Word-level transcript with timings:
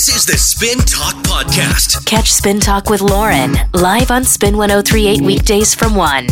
This 0.00 0.16
is 0.16 0.24
the 0.24 0.38
Spin 0.38 0.78
Talk 0.78 1.14
Podcast. 1.24 2.06
Catch 2.06 2.32
Spin 2.32 2.58
Talk 2.58 2.88
with 2.88 3.02
Lauren 3.02 3.54
live 3.74 4.10
on 4.10 4.24
Spin 4.24 4.56
1038 4.56 5.20
weekdays 5.20 5.74
from 5.74 5.94
1. 5.94 6.26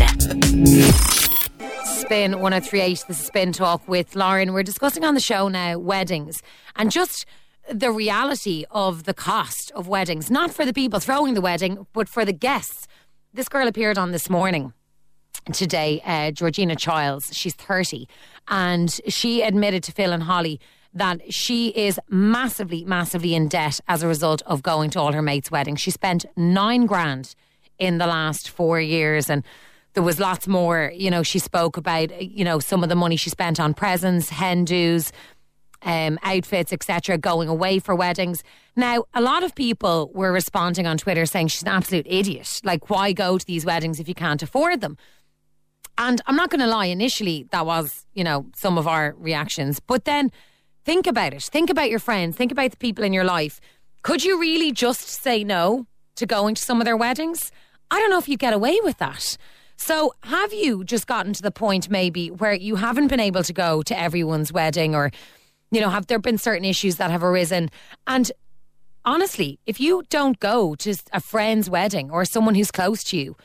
Spin 1.84 2.40
1038, 2.40 3.04
this 3.06 3.20
is 3.20 3.26
Spin 3.26 3.52
Talk 3.52 3.86
with 3.86 4.16
Lauren. 4.16 4.54
We're 4.54 4.62
discussing 4.62 5.04
on 5.04 5.12
the 5.12 5.20
show 5.20 5.48
now 5.48 5.76
weddings 5.76 6.42
and 6.76 6.90
just 6.90 7.26
the 7.70 7.92
reality 7.92 8.64
of 8.70 9.04
the 9.04 9.12
cost 9.12 9.70
of 9.72 9.86
weddings, 9.86 10.30
not 10.30 10.50
for 10.50 10.64
the 10.64 10.72
people 10.72 10.98
throwing 10.98 11.34
the 11.34 11.42
wedding, 11.42 11.86
but 11.92 12.08
for 12.08 12.24
the 12.24 12.32
guests. 12.32 12.86
This 13.34 13.50
girl 13.50 13.68
appeared 13.68 13.98
on 13.98 14.12
this 14.12 14.30
morning 14.30 14.72
today, 15.52 16.00
uh, 16.06 16.30
Georgina 16.30 16.74
Childs. 16.74 17.36
She's 17.36 17.54
30, 17.54 18.08
and 18.48 18.98
she 19.08 19.42
admitted 19.42 19.82
to 19.82 19.92
Phil 19.92 20.14
and 20.14 20.22
Holly 20.22 20.58
that 20.98 21.32
she 21.32 21.68
is 21.68 21.98
massively, 22.08 22.84
massively 22.84 23.34
in 23.34 23.48
debt 23.48 23.80
as 23.88 24.02
a 24.02 24.08
result 24.08 24.42
of 24.46 24.62
going 24.62 24.90
to 24.90 25.00
all 25.00 25.12
her 25.12 25.22
mates' 25.22 25.50
weddings. 25.50 25.80
She 25.80 25.90
spent 25.90 26.26
nine 26.36 26.86
grand 26.86 27.34
in 27.78 27.98
the 27.98 28.06
last 28.06 28.50
four 28.50 28.80
years, 28.80 29.30
and 29.30 29.42
there 29.94 30.02
was 30.02 30.20
lots 30.20 30.46
more. 30.46 30.92
You 30.94 31.10
know, 31.10 31.22
she 31.22 31.38
spoke 31.38 31.76
about 31.76 32.22
you 32.22 32.44
know 32.44 32.58
some 32.58 32.82
of 32.82 32.88
the 32.88 32.96
money 32.96 33.16
she 33.16 33.30
spent 33.30 33.58
on 33.58 33.74
presents, 33.74 34.28
hen 34.28 34.64
do's, 34.64 35.12
um, 35.82 36.18
outfits, 36.22 36.72
etc., 36.72 37.18
going 37.18 37.48
away 37.48 37.78
for 37.78 37.94
weddings. 37.94 38.42
Now, 38.76 39.04
a 39.14 39.20
lot 39.20 39.42
of 39.42 39.54
people 39.54 40.10
were 40.14 40.32
responding 40.32 40.86
on 40.86 40.98
Twitter 40.98 41.26
saying 41.26 41.48
she's 41.48 41.62
an 41.62 41.68
absolute 41.68 42.06
idiot. 42.08 42.60
Like, 42.64 42.90
why 42.90 43.12
go 43.12 43.38
to 43.38 43.46
these 43.46 43.64
weddings 43.64 44.00
if 44.00 44.08
you 44.08 44.14
can't 44.14 44.42
afford 44.42 44.80
them? 44.80 44.96
And 45.96 46.20
I'm 46.26 46.36
not 46.36 46.50
going 46.50 46.60
to 46.60 46.66
lie, 46.66 46.86
initially 46.86 47.46
that 47.50 47.66
was, 47.66 48.06
you 48.14 48.22
know, 48.22 48.46
some 48.54 48.78
of 48.78 48.86
our 48.86 49.14
reactions. 49.18 49.80
But 49.80 50.04
then 50.04 50.30
think 50.88 51.06
about 51.06 51.34
it. 51.34 51.42
Think 51.42 51.68
about 51.68 51.90
your 51.90 51.98
friends. 51.98 52.34
Think 52.34 52.50
about 52.50 52.70
the 52.70 52.78
people 52.78 53.04
in 53.04 53.12
your 53.12 53.22
life. 53.22 53.60
Could 54.02 54.24
you 54.24 54.40
really 54.40 54.72
just 54.72 55.06
say 55.06 55.44
no 55.44 55.86
to 56.16 56.24
going 56.24 56.54
to 56.54 56.62
some 56.62 56.80
of 56.80 56.86
their 56.86 56.96
weddings? 56.96 57.52
I 57.90 58.00
don't 58.00 58.08
know 58.08 58.16
if 58.16 58.26
you 58.26 58.38
get 58.38 58.54
away 58.54 58.80
with 58.82 58.96
that. 58.96 59.36
So, 59.76 60.14
have 60.22 60.54
you 60.54 60.84
just 60.84 61.06
gotten 61.06 61.34
to 61.34 61.42
the 61.42 61.50
point 61.50 61.90
maybe 61.90 62.30
where 62.30 62.54
you 62.54 62.76
haven't 62.76 63.08
been 63.08 63.20
able 63.20 63.42
to 63.42 63.52
go 63.52 63.82
to 63.82 64.00
everyone's 64.00 64.50
wedding 64.50 64.94
or, 64.94 65.10
you 65.70 65.82
know, 65.82 65.90
have 65.90 66.06
there 66.06 66.18
been 66.18 66.38
certain 66.38 66.64
issues 66.64 66.96
that 66.96 67.10
have 67.10 67.22
arisen? 67.22 67.68
And 68.06 68.32
honestly, 69.04 69.60
if 69.66 69.78
you 69.78 70.04
don't 70.08 70.40
go 70.40 70.74
to 70.76 70.96
a 71.12 71.20
friend's 71.20 71.68
wedding 71.68 72.10
or 72.10 72.24
someone 72.24 72.54
who's 72.54 72.70
close 72.70 73.04
to 73.04 73.18
you, 73.18 73.36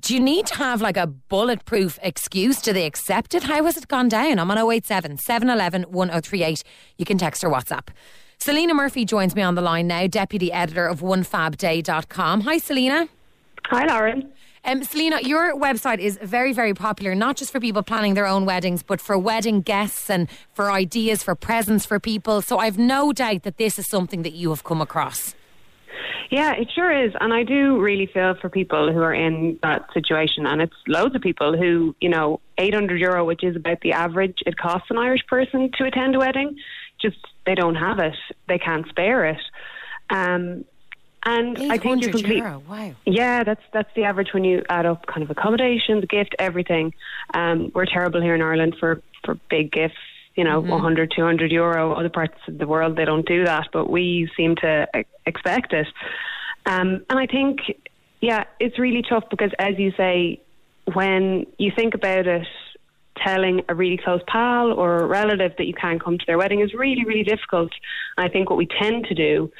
do 0.00 0.14
you 0.14 0.20
need 0.20 0.46
to 0.46 0.56
have 0.56 0.80
like 0.80 0.96
a 0.96 1.06
bulletproof 1.06 1.98
excuse? 2.02 2.60
Do 2.60 2.72
they 2.72 2.86
accept 2.86 3.34
it? 3.34 3.44
How 3.44 3.64
has 3.64 3.76
it 3.76 3.88
gone 3.88 4.08
down? 4.08 4.38
I'm 4.38 4.50
on 4.50 4.58
087 4.58 5.18
711 5.18 5.90
1038. 5.90 6.62
You 6.98 7.04
can 7.04 7.18
text 7.18 7.44
or 7.44 7.50
WhatsApp. 7.50 7.88
Selena 8.38 8.74
Murphy 8.74 9.04
joins 9.04 9.34
me 9.34 9.42
on 9.42 9.54
the 9.54 9.62
line 9.62 9.86
now, 9.86 10.06
deputy 10.06 10.52
editor 10.52 10.86
of 10.86 11.00
onefabday.com. 11.00 12.42
Hi, 12.42 12.58
Selena. 12.58 13.08
Hi, 13.66 13.86
Lauren. 13.86 14.32
Um, 14.66 14.82
Selena, 14.82 15.20
your 15.22 15.54
website 15.54 15.98
is 15.98 16.18
very, 16.22 16.52
very 16.52 16.74
popular, 16.74 17.14
not 17.14 17.36
just 17.36 17.52
for 17.52 17.60
people 17.60 17.82
planning 17.82 18.14
their 18.14 18.26
own 18.26 18.46
weddings, 18.46 18.82
but 18.82 19.00
for 19.00 19.18
wedding 19.18 19.60
guests 19.60 20.08
and 20.08 20.28
for 20.52 20.72
ideas, 20.72 21.22
for 21.22 21.34
presents 21.34 21.84
for 21.84 22.00
people. 22.00 22.42
So 22.42 22.58
I've 22.58 22.78
no 22.78 23.12
doubt 23.12 23.42
that 23.42 23.58
this 23.58 23.78
is 23.78 23.86
something 23.86 24.22
that 24.22 24.32
you 24.32 24.50
have 24.50 24.64
come 24.64 24.80
across. 24.80 25.34
Yeah, 26.30 26.52
it 26.52 26.68
sure 26.74 26.90
is. 26.90 27.12
And 27.20 27.32
I 27.32 27.42
do 27.42 27.80
really 27.80 28.06
feel 28.06 28.34
for 28.40 28.48
people 28.48 28.92
who 28.92 29.00
are 29.00 29.14
in 29.14 29.58
that 29.62 29.92
situation. 29.92 30.46
And 30.46 30.62
it's 30.62 30.74
loads 30.86 31.14
of 31.14 31.22
people 31.22 31.56
who, 31.56 31.94
you 32.00 32.08
know, 32.08 32.40
800 32.58 33.00
euro, 33.00 33.24
which 33.24 33.44
is 33.44 33.56
about 33.56 33.80
the 33.80 33.92
average 33.92 34.38
it 34.46 34.56
costs 34.56 34.88
an 34.90 34.98
Irish 34.98 35.26
person 35.26 35.70
to 35.78 35.84
attend 35.84 36.14
a 36.14 36.18
wedding, 36.18 36.56
just 37.00 37.18
they 37.46 37.54
don't 37.54 37.74
have 37.74 37.98
it. 37.98 38.16
They 38.48 38.58
can't 38.58 38.88
spare 38.88 39.26
it. 39.26 39.40
Um, 40.10 40.64
and 41.26 41.72
I 41.72 41.78
think 41.78 42.02
you're 42.02 42.10
complete. 42.10 42.38
Euro. 42.38 42.62
Wow. 42.68 42.92
Yeah, 43.06 43.44
that's 43.44 43.62
that's 43.72 43.88
the 43.96 44.04
average 44.04 44.34
when 44.34 44.44
you 44.44 44.62
add 44.68 44.84
up 44.84 45.06
kind 45.06 45.22
of 45.22 45.30
accommodation, 45.30 46.00
the 46.00 46.06
gift, 46.06 46.34
everything. 46.38 46.92
Um, 47.32 47.72
we're 47.74 47.86
terrible 47.86 48.20
here 48.20 48.34
in 48.34 48.42
Ireland 48.42 48.76
for 48.78 49.00
for 49.24 49.36
big 49.48 49.72
gifts. 49.72 49.94
You 50.36 50.44
know, 50.44 50.60
mm-hmm. 50.60 50.70
100, 50.70 51.12
200 51.14 51.52
euro. 51.52 51.92
Other 51.92 52.08
parts 52.08 52.38
of 52.48 52.58
the 52.58 52.66
world 52.66 52.96
they 52.96 53.04
don't 53.04 53.26
do 53.26 53.44
that, 53.44 53.68
but 53.72 53.88
we 53.88 54.28
seem 54.36 54.56
to 54.56 54.86
expect 55.26 55.72
it. 55.72 55.86
Um, 56.66 57.04
and 57.08 57.18
I 57.18 57.26
think, 57.26 57.60
yeah, 58.20 58.44
it's 58.58 58.78
really 58.78 59.02
tough 59.08 59.24
because, 59.30 59.50
as 59.58 59.78
you 59.78 59.92
say, 59.96 60.40
when 60.92 61.46
you 61.58 61.70
think 61.74 61.94
about 61.94 62.26
it, 62.26 62.46
telling 63.16 63.62
a 63.68 63.74
really 63.74 63.96
close 63.96 64.20
pal 64.26 64.72
or 64.72 64.98
a 64.98 65.06
relative 65.06 65.52
that 65.58 65.66
you 65.66 65.74
can't 65.74 66.02
come 66.02 66.18
to 66.18 66.24
their 66.26 66.38
wedding 66.38 66.60
is 66.60 66.74
really, 66.74 67.04
really 67.04 67.22
difficult. 67.22 67.70
And 68.16 68.28
I 68.28 68.32
think 68.32 68.50
what 68.50 68.56
we 68.56 68.66
tend 68.66 69.04
to 69.06 69.14
do 69.14 69.52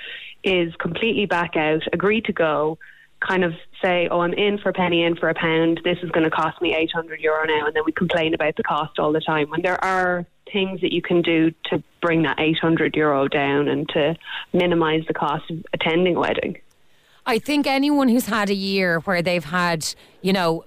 is 0.42 0.74
completely 0.76 1.26
back 1.26 1.56
out, 1.56 1.82
agree 1.92 2.20
to 2.22 2.32
go, 2.32 2.78
kind 3.20 3.44
of 3.44 3.54
say, 3.82 4.08
oh, 4.10 4.20
I'm 4.20 4.34
in 4.34 4.58
for 4.58 4.68
a 4.68 4.72
penny, 4.72 5.04
in 5.04 5.16
for 5.16 5.28
a 5.28 5.34
pound. 5.34 5.80
This 5.84 5.98
is 6.02 6.10
going 6.10 6.24
to 6.24 6.30
cost 6.30 6.60
me 6.60 6.74
800 6.74 7.20
euro 7.20 7.46
now. 7.46 7.66
And 7.66 7.74
then 7.74 7.84
we 7.86 7.92
complain 7.92 8.34
about 8.34 8.56
the 8.56 8.62
cost 8.62 8.98
all 8.98 9.12
the 9.12 9.20
time 9.20 9.48
when 9.50 9.62
there 9.62 9.82
are 9.82 10.26
things 10.52 10.80
that 10.80 10.92
you 10.92 11.02
can 11.02 11.22
do 11.22 11.50
to 11.66 11.82
bring 12.00 12.22
that 12.22 12.38
800 12.38 12.94
euro 12.96 13.28
down 13.28 13.68
and 13.68 13.88
to 13.90 14.16
minimize 14.52 15.02
the 15.06 15.14
cost 15.14 15.50
of 15.50 15.64
attending 15.72 16.16
a 16.16 16.20
wedding. 16.20 16.58
I 17.26 17.38
think 17.38 17.66
anyone 17.66 18.08
who's 18.08 18.26
had 18.26 18.50
a 18.50 18.54
year 18.54 19.00
where 19.00 19.22
they've 19.22 19.44
had, 19.44 19.94
you 20.20 20.32
know, 20.32 20.64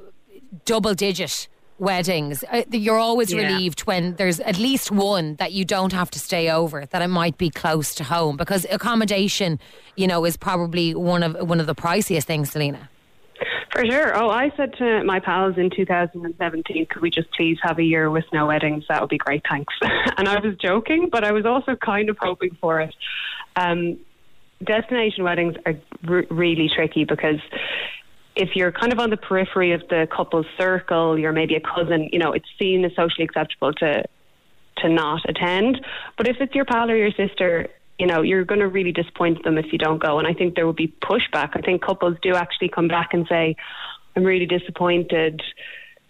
double 0.65 0.93
digit 0.93 1.47
weddings, 1.79 2.43
uh, 2.51 2.63
you're 2.71 2.97
always 2.97 3.31
yeah. 3.31 3.43
relieved 3.43 3.81
when 3.81 4.15
there's 4.15 4.39
at 4.39 4.57
least 4.57 4.91
one 4.91 5.35
that 5.35 5.51
you 5.51 5.63
don't 5.63 5.93
have 5.93 6.09
to 6.11 6.19
stay 6.19 6.49
over, 6.49 6.85
that 6.87 7.01
it 7.01 7.07
might 7.07 7.37
be 7.37 7.49
close 7.49 7.93
to 7.95 8.03
home 8.03 8.37
because 8.37 8.65
accommodation, 8.71 9.59
you 9.95 10.07
know, 10.07 10.25
is 10.25 10.35
probably 10.37 10.95
one 10.95 11.21
of 11.21 11.47
one 11.47 11.59
of 11.59 11.67
the 11.67 11.75
priciest 11.75 12.23
things, 12.23 12.51
Selena. 12.51 12.89
For 13.77 13.85
sure. 13.85 14.17
Oh, 14.17 14.31
I 14.31 14.51
said 14.57 14.73
to 14.79 15.03
my 15.03 15.19
pals 15.19 15.55
in 15.57 15.69
2017, 15.69 16.87
could 16.87 17.01
we 17.01 17.11
just 17.11 17.31
please 17.33 17.59
have 17.61 17.77
a 17.77 17.83
year 17.83 18.09
with 18.09 18.25
no 18.33 18.47
weddings? 18.47 18.85
That 18.89 19.01
would 19.01 19.09
be 19.09 19.19
great, 19.19 19.43
thanks. 19.47 19.71
and 20.17 20.27
I 20.27 20.39
was 20.39 20.55
joking, 20.59 21.09
but 21.11 21.23
I 21.23 21.31
was 21.31 21.45
also 21.45 21.75
kind 21.75 22.09
of 22.09 22.17
hoping 22.19 22.57
for 22.59 22.81
it. 22.81 22.95
Um, 23.55 23.99
destination 24.63 25.23
weddings 25.23 25.53
are 25.67 25.75
r- 26.07 26.25
really 26.31 26.71
tricky 26.75 27.05
because 27.05 27.39
if 28.35 28.55
you're 28.55 28.71
kind 28.71 28.93
of 28.93 28.97
on 28.97 29.11
the 29.11 29.17
periphery 29.17 29.73
of 29.73 29.81
the 29.89 30.07
couple's 30.09 30.47
circle, 30.57 31.19
you're 31.19 31.31
maybe 31.31 31.53
a 31.53 31.61
cousin, 31.61 32.09
you 32.11 32.17
know, 32.17 32.31
it's 32.31 32.49
seen 32.57 32.83
as 32.83 32.95
socially 32.95 33.25
acceptable 33.25 33.73
to 33.73 34.03
to 34.77 34.89
not 34.89 35.21
attend. 35.27 35.83
But 36.17 36.27
if 36.27 36.37
it's 36.39 36.53
your 36.53 36.65
pal 36.65 36.89
or 36.89 36.95
your 36.95 37.11
sister, 37.11 37.67
you 37.99 38.05
know, 38.05 38.21
you're 38.21 38.45
going 38.45 38.59
to 38.59 38.67
really 38.67 38.91
disappoint 38.91 39.43
them 39.43 39.57
if 39.57 39.71
you 39.71 39.79
don't 39.79 40.01
go. 40.01 40.19
And 40.19 40.27
I 40.27 40.33
think 40.33 40.55
there 40.55 40.67
would 40.67 40.75
be 40.75 40.93
pushback. 41.01 41.51
I 41.53 41.61
think 41.61 41.81
couples 41.81 42.17
do 42.21 42.35
actually 42.35 42.69
come 42.69 42.87
back 42.87 43.13
and 43.13 43.25
say, 43.27 43.55
I'm 44.15 44.23
really 44.23 44.45
disappointed 44.45 45.41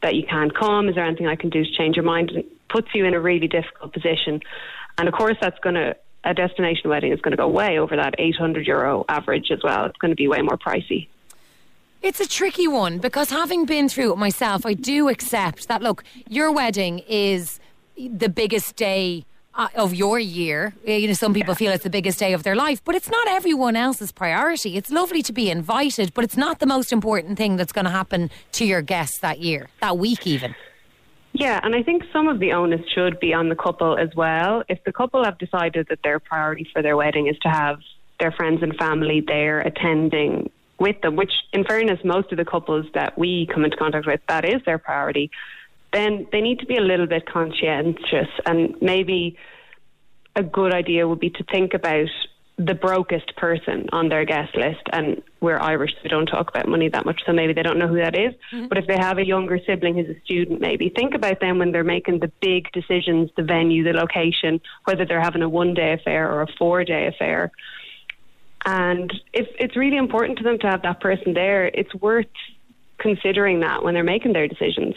that 0.02 0.16
you 0.16 0.24
can't 0.24 0.56
come. 0.56 0.90
Is 0.90 0.96
there 0.96 1.06
anything 1.06 1.28
I 1.28 1.36
can 1.36 1.50
do 1.50 1.64
to 1.64 1.72
change 1.72 1.96
your 1.96 2.06
mind? 2.06 2.32
It 2.32 2.46
puts 2.70 2.90
you 2.94 3.06
in 3.06 3.14
a 3.14 3.20
really 3.20 3.48
difficult 3.48 3.94
position. 3.94 4.42
And 4.98 5.08
of 5.08 5.14
course, 5.14 5.38
that's 5.40 5.60
going 5.60 5.76
to, 5.76 5.96
a 6.24 6.34
destination 6.34 6.90
wedding 6.90 7.14
is 7.14 7.22
going 7.22 7.32
to 7.32 7.38
go 7.38 7.48
way 7.48 7.80
over 7.80 7.96
that 7.96 8.16
800 8.18 8.68
euro 8.68 9.06
average 9.08 9.50
as 9.52 9.60
well. 9.64 9.86
It's 9.86 9.98
going 9.98 10.12
to 10.12 10.16
be 10.16 10.28
way 10.28 10.42
more 10.42 10.58
pricey. 10.58 11.08
It's 12.02 12.20
a 12.20 12.28
tricky 12.28 12.68
one 12.68 13.00
because 13.00 13.30
having 13.30 13.66
been 13.66 13.88
through 13.90 14.14
it 14.14 14.18
myself, 14.18 14.66
I 14.66 14.74
do 14.74 15.10
accept 15.10 15.68
that. 15.68 15.82
Look, 15.82 16.04
your 16.28 16.52
wedding 16.52 17.00
is 17.08 17.60
the 17.98 18.30
biggest 18.30 18.76
day 18.76 19.26
uh, 19.58 19.68
of 19.76 19.94
your 19.94 20.20
year. 20.20 20.74
You 20.86 21.08
know, 21.08 21.14
some 21.14 21.34
people 21.34 21.56
feel 21.56 21.72
it's 21.72 21.84
the 21.84 21.90
biggest 21.90 22.20
day 22.20 22.34
of 22.34 22.44
their 22.44 22.56
life, 22.56 22.82
but 22.86 22.96
it's 22.96 23.10
not 23.10 23.28
everyone 23.28 23.76
else's 23.76 24.12
priority. 24.12 24.78
It's 24.78 24.92
lovely 24.92 25.22
to 25.24 25.34
be 25.34 25.50
invited, 25.50 26.14
but 26.14 26.24
it's 26.24 26.38
not 26.38 26.60
the 26.60 26.66
most 26.66 26.94
important 26.94 27.38
thing 27.38 27.58
that's 27.58 27.74
going 27.74 27.86
to 27.86 27.92
happen 27.92 28.30
to 28.54 28.66
your 28.66 28.82
guests 28.82 29.20
that 29.20 29.40
year, 29.40 29.70
that 29.82 29.98
week, 29.98 30.26
even. 30.26 30.56
Yeah, 31.34 31.60
and 31.62 31.76
I 31.76 31.84
think 31.84 32.04
some 32.14 32.28
of 32.28 32.40
the 32.40 32.54
onus 32.54 32.82
should 32.96 33.20
be 33.20 33.34
on 33.34 33.50
the 33.50 33.56
couple 33.56 33.98
as 33.98 34.10
well. 34.16 34.64
If 34.70 34.84
the 34.86 34.94
couple 34.94 35.24
have 35.24 35.38
decided 35.38 35.88
that 35.90 36.00
their 36.04 36.20
priority 36.20 36.68
for 36.72 36.82
their 36.82 36.96
wedding 36.96 37.28
is 37.28 37.38
to 37.40 37.50
have 37.50 37.80
their 38.20 38.32
friends 38.32 38.64
and 38.64 38.76
family 38.76 39.24
there 39.26 39.60
attending 39.60 40.50
with 40.80 41.00
them, 41.02 41.16
which 41.16 41.32
in 41.54 41.64
fairness, 41.64 42.00
most 42.04 42.32
of 42.32 42.38
the 42.38 42.46
couples 42.46 42.86
that 42.94 43.18
we 43.18 43.48
come 43.54 43.66
into 43.66 43.78
contact 43.78 44.08
with, 44.08 44.22
that 44.30 44.46
is 44.46 44.62
their 44.66 44.78
priority, 44.78 45.30
then 45.94 46.28
they 46.32 46.42
need 46.42 46.60
to 46.60 46.66
be 46.66 46.78
a 46.78 46.82
little 46.82 47.08
bit 47.08 47.26
conscientious 47.26 48.30
and 48.46 48.76
maybe 48.82 49.38
a 50.36 50.44
good 50.44 50.74
idea 50.74 51.08
would 51.08 51.20
be 51.20 51.30
to 51.30 51.44
think 51.52 51.74
about 51.74 52.10
the 52.60 52.74
brokest 52.74 53.36
person 53.36 53.88
on 53.92 54.10
their 54.10 54.26
guest 54.26 54.56
list 54.56 54.82
and 54.92 55.22
we're 55.42 55.60
Irish 55.60 55.92
so 55.92 56.00
we 56.04 56.10
don't 56.10 56.26
talk 56.26 56.50
about 56.50 56.68
money 56.68 56.90
that 56.90 57.06
much 57.06 57.22
so 57.26 57.32
maybe 57.32 57.54
they 57.54 57.62
don't 57.62 57.78
know 57.78 57.88
who 57.88 57.98
that 57.98 58.16
is. 58.16 58.34
Mm-hmm. 58.52 58.68
but 58.68 58.80
if 58.80 58.88
they 58.88 58.98
have 58.98 59.20
a 59.20 59.26
younger 59.26 59.60
sibling 59.66 59.96
who's 59.96 60.10
a 60.10 60.20
student 60.22 60.60
maybe 60.60 60.90
think 60.90 61.14
about 61.14 61.40
them 61.40 61.60
when 61.60 61.72
they're 61.72 61.84
making 61.84 62.20
the 62.20 62.32
big 62.42 62.72
decisions 62.72 63.30
the 63.38 63.44
venue 63.44 63.84
the 63.84 63.94
location 63.94 64.60
whether 64.86 65.06
they're 65.06 65.22
having 65.22 65.44
a 65.44 65.50
one 65.50 65.74
day 65.74 65.94
affair 65.94 66.32
or 66.32 66.42
a 66.42 66.48
four 66.58 66.84
day 66.84 67.08
affair 67.08 67.52
and 68.68 69.14
if 69.32 69.48
it's 69.60 69.78
really 69.78 69.98
important 69.98 70.38
to 70.40 70.44
them 70.44 70.60
to 70.60 70.68
have 70.68 70.82
that 70.82 71.00
person 71.00 71.34
there, 71.34 71.68
it's 71.68 71.94
worth 71.96 72.26
considering 72.98 73.62
that 73.62 73.82
when 73.82 73.94
they're 73.94 74.04
making 74.04 74.34
their 74.34 74.48
decisions. 74.48 74.94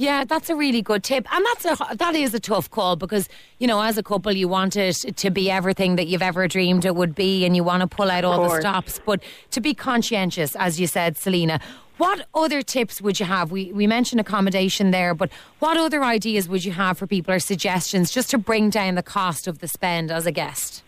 Yeah, 0.00 0.24
that's 0.24 0.48
a 0.48 0.56
really 0.56 0.80
good 0.80 1.04
tip, 1.04 1.30
and 1.30 1.44
that's 1.44 1.66
a 1.66 1.96
that 1.96 2.14
is 2.14 2.32
a 2.32 2.40
tough 2.40 2.70
call 2.70 2.96
because 2.96 3.28
you 3.58 3.66
know, 3.66 3.82
as 3.82 3.98
a 3.98 4.02
couple, 4.02 4.32
you 4.32 4.48
want 4.48 4.74
it 4.74 4.94
to 4.94 5.30
be 5.30 5.50
everything 5.50 5.96
that 5.96 6.06
you've 6.06 6.22
ever 6.22 6.48
dreamed 6.48 6.86
it 6.86 6.96
would 6.96 7.14
be, 7.14 7.44
and 7.44 7.54
you 7.54 7.62
want 7.62 7.82
to 7.82 7.86
pull 7.86 8.10
out 8.10 8.24
all 8.24 8.48
the 8.48 8.60
stops. 8.60 8.98
But 9.04 9.22
to 9.50 9.60
be 9.60 9.74
conscientious, 9.74 10.56
as 10.56 10.80
you 10.80 10.86
said, 10.86 11.18
Selena, 11.18 11.60
what 11.98 12.26
other 12.34 12.62
tips 12.62 13.02
would 13.02 13.20
you 13.20 13.26
have? 13.26 13.52
We 13.52 13.74
we 13.74 13.86
mentioned 13.86 14.22
accommodation 14.22 14.90
there, 14.90 15.12
but 15.12 15.30
what 15.58 15.76
other 15.76 16.02
ideas 16.02 16.48
would 16.48 16.64
you 16.64 16.72
have 16.72 16.96
for 16.96 17.06
people 17.06 17.34
or 17.34 17.38
suggestions 17.38 18.10
just 18.10 18.30
to 18.30 18.38
bring 18.38 18.70
down 18.70 18.94
the 18.94 19.02
cost 19.02 19.46
of 19.46 19.58
the 19.58 19.68
spend 19.68 20.10
as 20.10 20.24
a 20.24 20.32
guest? 20.32 20.82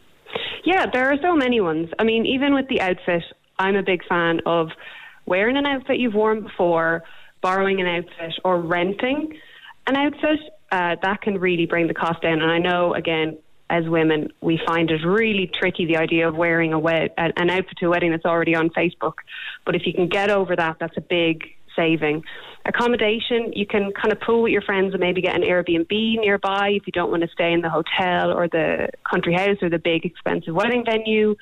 Yeah, 0.65 0.87
there 0.91 1.13
are 1.13 1.19
so 1.21 1.37
many 1.37 1.61
ones. 1.61 1.91
I 1.99 2.05
mean, 2.05 2.25
even 2.25 2.55
with 2.55 2.67
the 2.69 2.81
outfit, 2.81 3.25
I'm 3.59 3.77
a 3.77 3.83
big 3.83 4.07
fan 4.09 4.41
of 4.47 4.69
wearing 5.27 5.59
an 5.59 5.67
outfit 5.67 5.99
you've 5.99 6.15
worn 6.15 6.45
before, 6.45 7.05
borrowing 7.43 7.81
an 7.81 7.87
outfit, 7.87 8.35
or 8.45 8.61
renting 8.61 9.39
an 9.87 9.97
outfit. 9.97 10.41
Uh, 10.71 10.97
that 11.03 11.21
can 11.21 11.39
really 11.39 11.67
bring 11.67 11.87
the 11.87 11.95
cost 11.95 12.23
down. 12.23 12.41
And 12.41 12.51
I 12.51 12.59
know, 12.59 12.95
again, 12.95 13.37
as 13.69 13.89
women, 13.89 14.33
we 14.41 14.61
find 14.67 14.91
it 14.91 15.05
really 15.05 15.51
tricky 15.53 15.87
the 15.87 15.97
idea 15.97 16.29
of 16.29 16.35
wearing 16.37 16.73
a 16.73 16.79
wed- 16.79 17.13
an 17.17 17.51
outfit 17.51 17.77
to 17.79 17.87
a 17.87 17.91
wedding 17.91 18.11
that's 18.11 18.25
already 18.25 18.55
on 18.55 18.71
Facebook. 18.71 19.15
But 19.65 19.75
if 19.75 19.87
you 19.87 19.93
can 19.93 20.09
get 20.09 20.31
over 20.31 20.55
that, 20.57 20.77
that's 20.79 20.97
a 20.97 21.01
big 21.01 21.55
saving. 21.77 22.25
Accommodation, 22.65 23.53
you 23.55 23.67
can 23.67 23.93
kind 23.93 24.13
of 24.13 24.21
pool 24.21 24.43
with 24.43 24.53
your 24.53 24.63
friends 24.63 24.95
and 24.95 25.01
maybe 25.01 25.21
get 25.21 25.35
an 25.35 25.43
Airbnb 25.43 25.91
nearby 25.91 26.71
if 26.71 26.87
you 26.87 26.93
don't 26.93 27.11
want 27.11 27.23
to 27.23 27.29
stay 27.29 27.53
in 27.53 27.61
the 27.61 27.71
hotel 27.71 28.33
or 28.33 28.49
the 28.49 28.89
country 29.11 29.35
house 29.35 29.57
or 29.63 29.69
the 29.69 29.79
big 29.79 30.05
expensive 30.05 30.55
wedding 30.55 30.85
venue. 30.85 31.35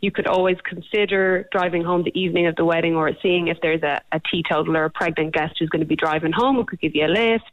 You 0.00 0.10
could 0.10 0.26
always 0.26 0.56
consider 0.64 1.48
driving 1.52 1.84
home 1.84 2.04
the 2.04 2.18
evening 2.18 2.46
of 2.46 2.56
the 2.56 2.64
wedding 2.64 2.94
or 2.96 3.10
seeing 3.22 3.48
if 3.48 3.58
there's 3.60 3.82
a, 3.82 4.00
a 4.12 4.20
teetotaler 4.30 4.80
or 4.80 4.84
a 4.86 4.90
pregnant 4.90 5.34
guest 5.34 5.56
who's 5.58 5.68
going 5.68 5.80
to 5.80 5.86
be 5.86 5.96
driving 5.96 6.32
home 6.32 6.56
who 6.56 6.64
could 6.64 6.80
give 6.80 6.94
you 6.94 7.04
a 7.04 7.08
lift. 7.08 7.52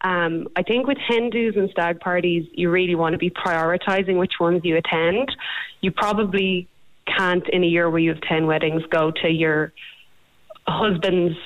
Um, 0.00 0.48
I 0.54 0.62
think 0.62 0.86
with 0.86 0.98
hen 0.98 1.30
dos 1.30 1.56
and 1.56 1.70
stag 1.70 2.00
parties, 2.00 2.46
you 2.52 2.70
really 2.70 2.94
want 2.94 3.14
to 3.14 3.18
be 3.18 3.30
prioritizing 3.30 4.18
which 4.18 4.34
ones 4.38 4.60
you 4.64 4.76
attend. 4.76 5.34
You 5.80 5.90
probably 5.90 6.68
can't, 7.16 7.48
in 7.48 7.64
a 7.64 7.66
year 7.66 7.88
where 7.90 8.00
you 8.00 8.10
have 8.10 8.20
10 8.22 8.46
weddings, 8.46 8.82
go 8.90 9.10
to 9.22 9.28
your 9.28 9.72
husband's 10.66 11.36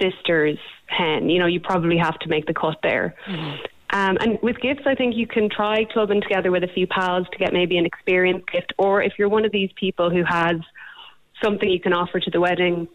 sister's 0.00 0.58
hen. 0.86 1.28
You 1.28 1.38
know, 1.38 1.46
you 1.46 1.60
probably 1.60 1.98
have 1.98 2.18
to 2.20 2.28
make 2.28 2.46
the 2.46 2.54
cut 2.54 2.78
there. 2.82 3.14
Mm-hmm. 3.26 3.64
Um, 3.92 4.16
and 4.20 4.38
with 4.42 4.60
gifts, 4.60 4.82
I 4.86 4.94
think 4.94 5.16
you 5.16 5.26
can 5.26 5.48
try 5.50 5.84
clubbing 5.84 6.22
together 6.22 6.50
with 6.50 6.62
a 6.62 6.68
few 6.68 6.86
pals 6.86 7.26
to 7.32 7.38
get 7.38 7.52
maybe 7.52 7.76
an 7.76 7.86
experience 7.86 8.44
gift. 8.52 8.72
Or 8.78 9.02
if 9.02 9.14
you're 9.18 9.28
one 9.28 9.44
of 9.44 9.52
these 9.52 9.70
people 9.74 10.10
who 10.10 10.22
has 10.24 10.56
something 11.42 11.68
you 11.68 11.80
can 11.80 11.92
offer 11.92 12.20
to 12.20 12.30
the 12.30 12.40
wedding, 12.40 12.86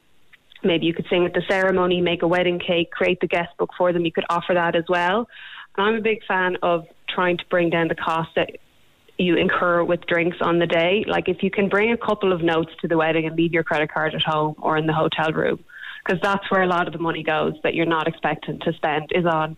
maybe 0.64 0.86
you 0.86 0.94
could 0.94 1.06
sing 1.10 1.26
at 1.26 1.34
the 1.34 1.44
ceremony, 1.50 2.00
make 2.00 2.22
a 2.22 2.28
wedding 2.28 2.60
cake, 2.60 2.92
create 2.92 3.20
the 3.20 3.28
guest 3.28 3.50
book 3.58 3.72
for 3.78 3.92
them. 3.92 4.06
You 4.06 4.12
could 4.12 4.26
offer 4.30 4.54
that 4.54 4.76
as 4.76 4.86
well. 4.88 5.28
And 5.78 5.88
I'm 5.88 5.96
a 5.96 6.02
big 6.02 6.20
fan 6.26 6.58
of 6.64 6.86
trying 7.10 7.38
to 7.38 7.44
bring 7.50 7.70
down 7.70 7.90
the 7.90 7.96
cost 7.96 8.30
that 8.36 8.52
you 9.18 9.36
incur 9.36 9.84
with 9.84 10.06
drinks 10.08 10.38
on 10.42 10.60
the 10.60 10.68
day. 10.68 11.04
Like 11.08 11.28
if 11.28 11.44
you 11.44 11.52
can 11.52 11.68
bring 11.70 11.92
a 11.92 11.98
couple 11.98 12.34
of 12.34 12.42
notes 12.42 12.72
to 12.82 12.88
the 12.88 12.98
wedding 12.98 13.26
and 13.26 13.36
leave 13.36 13.54
your 13.54 13.64
credit 13.64 13.92
card 13.92 14.16
at 14.16 14.22
home 14.22 14.56
or 14.60 14.78
in 14.78 14.88
the 14.88 14.94
hotel 14.94 15.32
room, 15.32 15.64
because 16.06 16.22
that's 16.22 16.50
where 16.52 16.62
a 16.62 16.68
lot 16.68 16.88
of 16.88 16.94
the 16.94 17.00
money 17.00 17.24
goes 17.24 17.54
that 17.64 17.74
you're 17.74 17.86
not 17.86 18.08
expecting 18.08 18.60
to 18.60 18.74
spend 18.74 19.12
is 19.14 19.26
on 19.26 19.58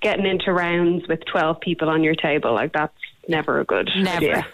getting 0.00 0.26
into 0.26 0.52
rounds 0.52 1.08
with 1.08 1.20
12 1.30 1.60
people 1.60 1.88
on 1.88 2.04
your 2.04 2.14
table. 2.14 2.54
Like 2.54 2.72
that's 2.72 2.94
never 3.28 3.60
a 3.60 3.64
good 3.64 3.90
never. 3.96 4.16
idea. 4.16 4.46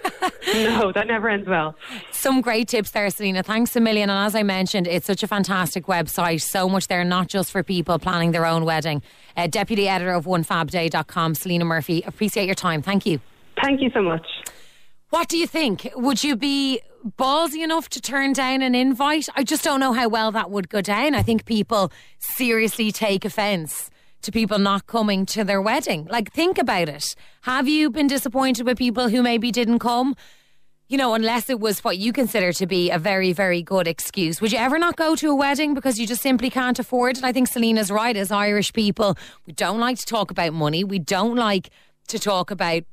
no, 0.54 0.92
that 0.92 1.06
never 1.06 1.28
ends 1.28 1.46
well. 1.46 1.76
Some 2.10 2.40
great 2.40 2.68
tips 2.68 2.90
there, 2.90 3.08
Selena. 3.10 3.42
Thanks 3.42 3.76
a 3.76 3.80
million. 3.80 4.10
And 4.10 4.26
as 4.26 4.34
I 4.34 4.42
mentioned, 4.42 4.86
it's 4.86 5.06
such 5.06 5.22
a 5.22 5.26
fantastic 5.26 5.86
website. 5.86 6.40
So 6.40 6.68
much 6.68 6.88
there, 6.88 7.04
not 7.04 7.28
just 7.28 7.52
for 7.52 7.62
people 7.62 7.98
planning 7.98 8.32
their 8.32 8.46
own 8.46 8.64
wedding. 8.64 9.02
Uh, 9.36 9.46
Deputy 9.46 9.88
editor 9.88 10.12
of 10.12 10.24
onefabday.com, 10.24 11.34
Selena 11.34 11.64
Murphy. 11.64 12.02
Appreciate 12.06 12.46
your 12.46 12.54
time. 12.54 12.82
Thank 12.82 13.06
you. 13.06 13.20
Thank 13.62 13.80
you 13.80 13.90
so 13.94 14.02
much. 14.02 14.26
What 15.10 15.28
do 15.28 15.38
you 15.38 15.46
think? 15.46 15.88
Would 15.94 16.24
you 16.24 16.34
be 16.34 16.80
ballsy 17.04 17.62
enough 17.62 17.88
to 17.90 18.00
turn 18.00 18.32
down 18.32 18.62
an 18.62 18.74
invite? 18.74 19.28
I 19.36 19.44
just 19.44 19.62
don't 19.62 19.80
know 19.80 19.92
how 19.92 20.08
well 20.08 20.32
that 20.32 20.50
would 20.50 20.68
go 20.68 20.80
down. 20.80 21.14
I 21.14 21.22
think 21.22 21.44
people 21.44 21.92
seriously 22.18 22.90
take 22.90 23.24
offence 23.24 23.90
to 24.22 24.32
people 24.32 24.58
not 24.58 24.86
coming 24.86 25.26
to 25.26 25.44
their 25.44 25.60
wedding. 25.60 26.06
Like, 26.10 26.32
think 26.32 26.58
about 26.58 26.88
it. 26.88 27.14
Have 27.42 27.68
you 27.68 27.90
been 27.90 28.06
disappointed 28.06 28.66
with 28.66 28.78
people 28.78 29.08
who 29.08 29.22
maybe 29.22 29.50
didn't 29.52 29.80
come? 29.80 30.16
You 30.88 30.98
know, 30.98 31.14
unless 31.14 31.48
it 31.48 31.60
was 31.60 31.84
what 31.84 31.98
you 31.98 32.12
consider 32.12 32.52
to 32.54 32.66
be 32.66 32.90
a 32.90 32.98
very, 32.98 33.32
very 33.32 33.62
good 33.62 33.86
excuse. 33.86 34.40
Would 34.40 34.52
you 34.52 34.58
ever 34.58 34.78
not 34.78 34.96
go 34.96 35.14
to 35.16 35.30
a 35.30 35.34
wedding 35.34 35.74
because 35.74 35.98
you 35.98 36.06
just 36.06 36.22
simply 36.22 36.50
can't 36.50 36.78
afford 36.78 37.18
it? 37.18 37.24
I 37.24 37.32
think 37.32 37.48
Selena's 37.48 37.90
right. 37.90 38.16
As 38.16 38.30
Irish 38.30 38.72
people, 38.72 39.16
we 39.46 39.52
don't 39.52 39.80
like 39.80 39.98
to 39.98 40.06
talk 40.06 40.30
about 40.30 40.52
money. 40.52 40.84
We 40.84 40.98
don't 40.98 41.36
like 41.36 41.70
to 42.08 42.18
talk 42.18 42.50
about 42.50 42.84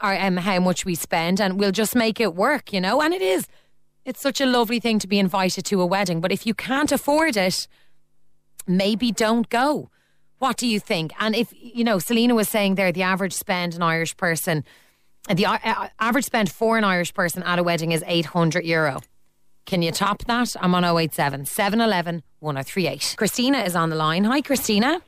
our, 0.00 0.16
um, 0.18 0.36
how 0.36 0.60
much 0.60 0.84
we 0.84 0.94
spend, 0.94 1.40
and 1.40 1.58
we'll 1.58 1.72
just 1.72 1.94
make 1.94 2.20
it 2.20 2.34
work, 2.34 2.72
you 2.72 2.80
know? 2.80 3.00
And 3.00 3.14
it 3.14 3.22
is. 3.22 3.46
It's 4.04 4.20
such 4.20 4.40
a 4.40 4.46
lovely 4.46 4.80
thing 4.80 4.98
to 5.00 5.06
be 5.06 5.18
invited 5.18 5.64
to 5.66 5.80
a 5.80 5.86
wedding. 5.86 6.20
But 6.20 6.32
if 6.32 6.46
you 6.46 6.54
can't 6.54 6.90
afford 6.90 7.36
it, 7.36 7.68
maybe 8.66 9.12
don't 9.12 9.48
go. 9.48 9.90
What 10.38 10.56
do 10.56 10.66
you 10.66 10.80
think? 10.80 11.12
And 11.20 11.36
if, 11.36 11.52
you 11.52 11.84
know, 11.84 11.98
Selena 11.98 12.34
was 12.34 12.48
saying 12.48 12.76
there, 12.76 12.92
the 12.92 13.02
average 13.02 13.34
spend 13.34 13.74
an 13.74 13.82
Irish 13.82 14.16
person, 14.16 14.64
the 15.28 15.44
uh, 15.44 15.88
average 16.00 16.24
spend 16.24 16.50
for 16.50 16.78
an 16.78 16.84
Irish 16.84 17.12
person 17.12 17.42
at 17.42 17.58
a 17.58 17.62
wedding 17.62 17.92
is 17.92 18.02
800 18.06 18.64
euro. 18.64 19.00
Can 19.66 19.82
you 19.82 19.92
top 19.92 20.24
that? 20.24 20.56
I'm 20.60 20.74
on 20.74 20.84
087 20.84 21.44
711 21.44 22.22
1038. 22.40 23.14
Christina 23.18 23.58
is 23.58 23.76
on 23.76 23.90
the 23.90 23.96
line. 23.96 24.24
Hi, 24.24 24.40
Christina. 24.40 25.02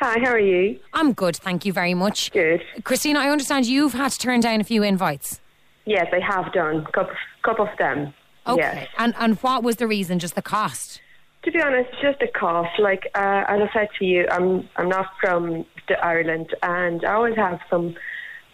Hi, 0.00 0.18
how 0.18 0.30
are 0.30 0.38
you? 0.38 0.80
I'm 0.94 1.12
good, 1.12 1.36
thank 1.36 1.66
you 1.66 1.74
very 1.74 1.92
much. 1.92 2.32
Good. 2.32 2.62
Christina, 2.84 3.18
I 3.18 3.28
understand 3.28 3.66
you've 3.66 3.92
had 3.92 4.12
to 4.12 4.18
turn 4.18 4.40
down 4.40 4.62
a 4.62 4.64
few 4.64 4.82
invites. 4.82 5.40
Yes, 5.84 6.06
I 6.10 6.20
have 6.20 6.50
done. 6.54 6.86
Couple, 6.94 7.14
couple 7.44 7.68
of 7.68 7.76
them. 7.78 8.14
Okay. 8.46 8.60
Yes. 8.62 8.88
And 8.96 9.14
and 9.18 9.36
what 9.40 9.62
was 9.62 9.76
the 9.76 9.86
reason? 9.86 10.18
Just 10.18 10.36
the 10.36 10.42
cost? 10.42 11.02
To 11.42 11.50
be 11.50 11.60
honest, 11.60 11.90
just 12.00 12.18
the 12.18 12.28
cost. 12.28 12.78
Like 12.78 13.10
uh, 13.14 13.44
as 13.46 13.60
I 13.60 13.70
said 13.74 13.88
to 13.98 14.06
you, 14.06 14.26
I'm 14.30 14.66
I'm 14.76 14.88
not 14.88 15.08
from 15.20 15.66
Ireland, 16.02 16.54
and 16.62 17.04
I 17.04 17.12
always 17.12 17.36
have 17.36 17.60
some 17.68 17.94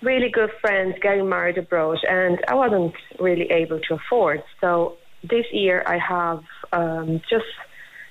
really 0.03 0.29
good 0.29 0.51
friends 0.61 0.97
getting 1.01 1.29
married 1.29 1.59
abroad, 1.59 1.99
and 2.09 2.39
I 2.49 2.55
wasn't 2.55 2.95
really 3.21 3.49
able 3.53 3.79
to 3.89 3.95
afford. 3.95 4.43
So 4.61 4.97
this 5.23 5.47
year, 5.53 5.85
I 5.87 5.99
have 5.99 6.43
um, 6.73 7.21
just 7.31 7.47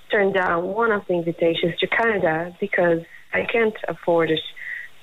turned 0.09 0.35
down 0.35 0.67
one 0.67 0.93
of 0.93 1.01
the 1.07 1.15
invitations 1.15 1.77
to 1.79 1.87
Canada 1.87 2.55
because 2.61 3.01
I 3.35 3.45
can't 3.51 3.75
afford 3.87 4.31
it. 4.31 4.45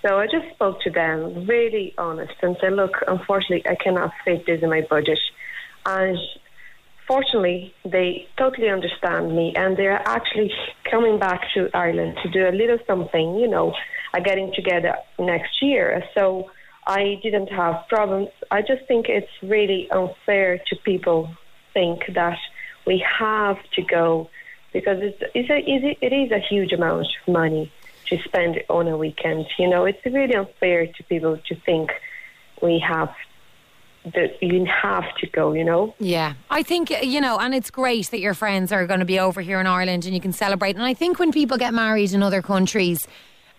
So 0.02 0.19
I 0.19 0.26
just 0.26 0.49
spoke 0.55 0.81
to 0.82 0.90
them, 0.90 1.46
really 1.46 1.94
honest, 1.99 2.37
and 2.43 2.56
said, 2.61 2.73
"Look, 2.73 2.94
unfortunately, 3.06 3.64
I 3.70 3.76
cannot 3.84 4.11
fit 4.25 4.46
this 4.46 4.62
in 4.62 4.70
my 4.70 4.82
budget." 4.94 5.20
And 5.87 6.19
fortunately, 7.06 7.74
they 7.84 8.27
totally 8.39 8.70
understand 8.70 9.36
me 9.36 9.53
and 9.60 9.77
they're 9.77 10.03
actually 10.17 10.51
coming 10.91 11.19
back 11.19 11.41
to 11.55 11.69
Ireland 11.74 12.12
to 12.22 12.29
do 12.31 12.48
a 12.48 12.55
little 12.60 12.79
something, 12.86 13.27
you 13.43 13.48
know, 13.48 13.74
getting 14.29 14.53
together 14.55 14.94
next 15.19 15.62
year. 15.62 15.86
So 16.15 16.51
I 16.86 17.19
didn't 17.22 17.51
have 17.62 17.74
problems. 17.89 18.29
I 18.51 18.60
just 18.62 18.84
think 18.86 19.08
it's 19.08 19.36
really 19.43 19.91
unfair 19.91 20.48
to 20.69 20.77
people 20.91 21.19
think 21.74 21.98
that 22.15 22.39
we 22.86 23.05
have 23.19 23.58
to 23.77 23.82
go 23.82 24.31
because 24.72 24.98
it's, 25.08 25.22
it's 25.34 25.51
a, 25.51 25.58
it 26.06 26.12
is 26.12 26.31
a 26.31 26.41
huge 26.51 26.72
amount 26.72 27.06
of 27.06 27.32
money 27.41 27.70
to 28.08 28.18
spend 28.24 28.62
on 28.68 28.88
a 28.88 28.96
weekend. 28.96 29.46
You 29.58 29.68
know, 29.68 29.84
it's 29.84 30.04
really 30.04 30.34
unfair 30.34 30.86
to 30.86 31.02
people 31.04 31.38
to 31.48 31.54
think 31.54 31.90
we 32.60 32.78
have 32.86 33.10
that 34.14 34.42
you 34.42 34.66
have 34.66 35.04
to 35.16 35.26
go, 35.28 35.52
you 35.52 35.64
know? 35.64 35.94
Yeah. 36.00 36.34
I 36.50 36.62
think, 36.62 36.90
you 36.90 37.20
know, 37.20 37.38
and 37.38 37.54
it's 37.54 37.70
great 37.70 38.10
that 38.10 38.18
your 38.18 38.34
friends 38.34 38.72
are 38.72 38.86
going 38.86 39.00
to 39.00 39.06
be 39.06 39.20
over 39.20 39.40
here 39.40 39.60
in 39.60 39.66
Ireland 39.66 40.04
and 40.06 40.14
you 40.14 40.20
can 40.20 40.32
celebrate. 40.32 40.74
And 40.74 40.84
I 40.84 40.94
think 40.94 41.18
when 41.18 41.30
people 41.30 41.56
get 41.56 41.72
married 41.72 42.12
in 42.12 42.22
other 42.22 42.42
countries, 42.42 43.06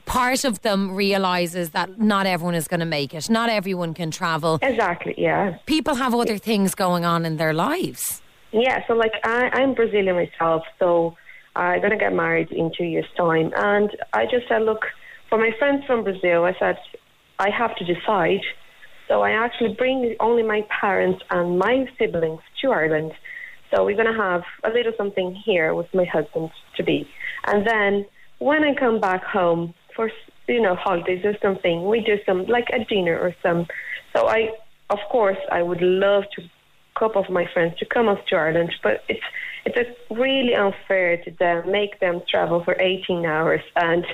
part 0.05 0.43
of 0.43 0.61
them 0.61 0.93
realizes 0.93 1.69
that 1.69 1.97
not 1.97 2.25
everyone 2.25 2.55
is 2.55 2.67
going 2.67 2.81
to 2.81 2.85
make 2.85 3.13
it. 3.13 3.29
Not 3.29 3.49
everyone 3.49 3.93
can 3.93 4.11
travel. 4.11 4.59
Exactly, 4.61 5.15
yeah. 5.17 5.57
People 5.65 5.95
have 5.95 6.13
other 6.13 6.37
things 6.37 6.75
going 6.75 7.05
on 7.05 7.25
in 7.25 7.37
their 7.37 7.53
lives. 7.53 8.21
Yeah, 8.51 8.85
so 8.85 8.93
like 8.93 9.13
I, 9.23 9.49
I'm 9.53 9.73
Brazilian 9.73 10.15
myself, 10.15 10.63
so 10.77 11.15
I'm 11.55 11.79
going 11.79 11.91
to 11.91 11.97
get 11.97 12.13
married 12.13 12.51
in 12.51 12.71
two 12.75 12.85
years' 12.85 13.05
time. 13.15 13.51
And 13.55 13.89
I 14.13 14.25
just 14.25 14.47
said, 14.47 14.63
look, 14.63 14.81
for 15.29 15.37
my 15.37 15.51
friends 15.59 15.83
from 15.85 16.03
Brazil, 16.03 16.45
I 16.45 16.53
said, 16.59 16.77
I 17.39 17.49
have 17.49 17.75
to 17.77 17.85
decide 17.85 18.41
so 19.07 19.21
I 19.21 19.31
actually 19.31 19.73
bring 19.73 20.15
only 20.19 20.43
my 20.43 20.65
parents 20.81 21.23
and 21.29 21.59
my 21.59 21.85
siblings 21.99 22.41
to 22.61 22.71
Ireland. 22.71 23.11
So 23.71 23.85
we're 23.85 23.95
going 23.95 24.13
to 24.13 24.21
have 24.21 24.43
a 24.63 24.69
little 24.69 24.93
something 24.97 25.35
here 25.45 25.73
with 25.73 25.87
my 25.93 26.05
husband 26.05 26.51
to 26.77 26.83
be. 26.83 27.07
And 27.45 27.67
then 27.67 28.05
when 28.39 28.63
I 28.63 28.73
come 28.75 28.99
back 28.99 29.23
home 29.23 29.73
for, 29.95 30.09
you 30.47 30.61
know, 30.61 30.75
holidays 30.75 31.25
or 31.25 31.35
something, 31.41 31.87
we 31.87 32.01
do 32.01 32.17
some, 32.25 32.45
like 32.45 32.69
a 32.71 32.83
dinner 32.85 33.17
or 33.19 33.35
some. 33.41 33.67
So 34.15 34.27
I, 34.27 34.51
of 34.89 34.99
course, 35.11 35.37
I 35.51 35.61
would 35.61 35.81
love 35.81 36.23
to 36.35 36.43
couple 36.95 37.23
of 37.23 37.29
my 37.29 37.45
friends 37.51 37.73
to 37.79 37.85
come 37.85 38.07
up 38.07 38.23
to 38.27 38.35
Ireland, 38.35 38.71
but 38.83 39.03
it's 39.09 39.23
it's 39.65 39.77
a 39.77 40.13
really 40.13 40.53
unfair 40.55 41.17
to 41.17 41.31
them, 41.31 41.71
make 41.71 41.99
them 41.99 42.21
travel 42.29 42.63
for 42.63 42.79
18 42.79 43.25
hours 43.25 43.61
and 43.75 44.05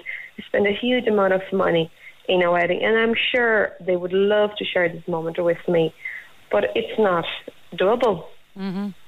spend 0.48 0.68
a 0.68 0.74
huge 0.74 1.08
amount 1.08 1.34
of 1.34 1.42
money 1.52 1.92
in 2.28 2.44
a 2.44 2.52
wedding, 2.52 2.82
and 2.84 2.98
I'm 2.98 3.16
sure 3.34 3.72
they 3.80 3.96
would 3.96 4.14
love 4.14 4.52
to 4.58 4.66
share 4.66 4.88
this 4.88 5.06
moment 5.08 5.44
with 5.44 5.58
me, 5.68 5.94
but 6.52 6.66
it's 6.76 7.00
not 7.00 7.26
doable. 7.74 8.26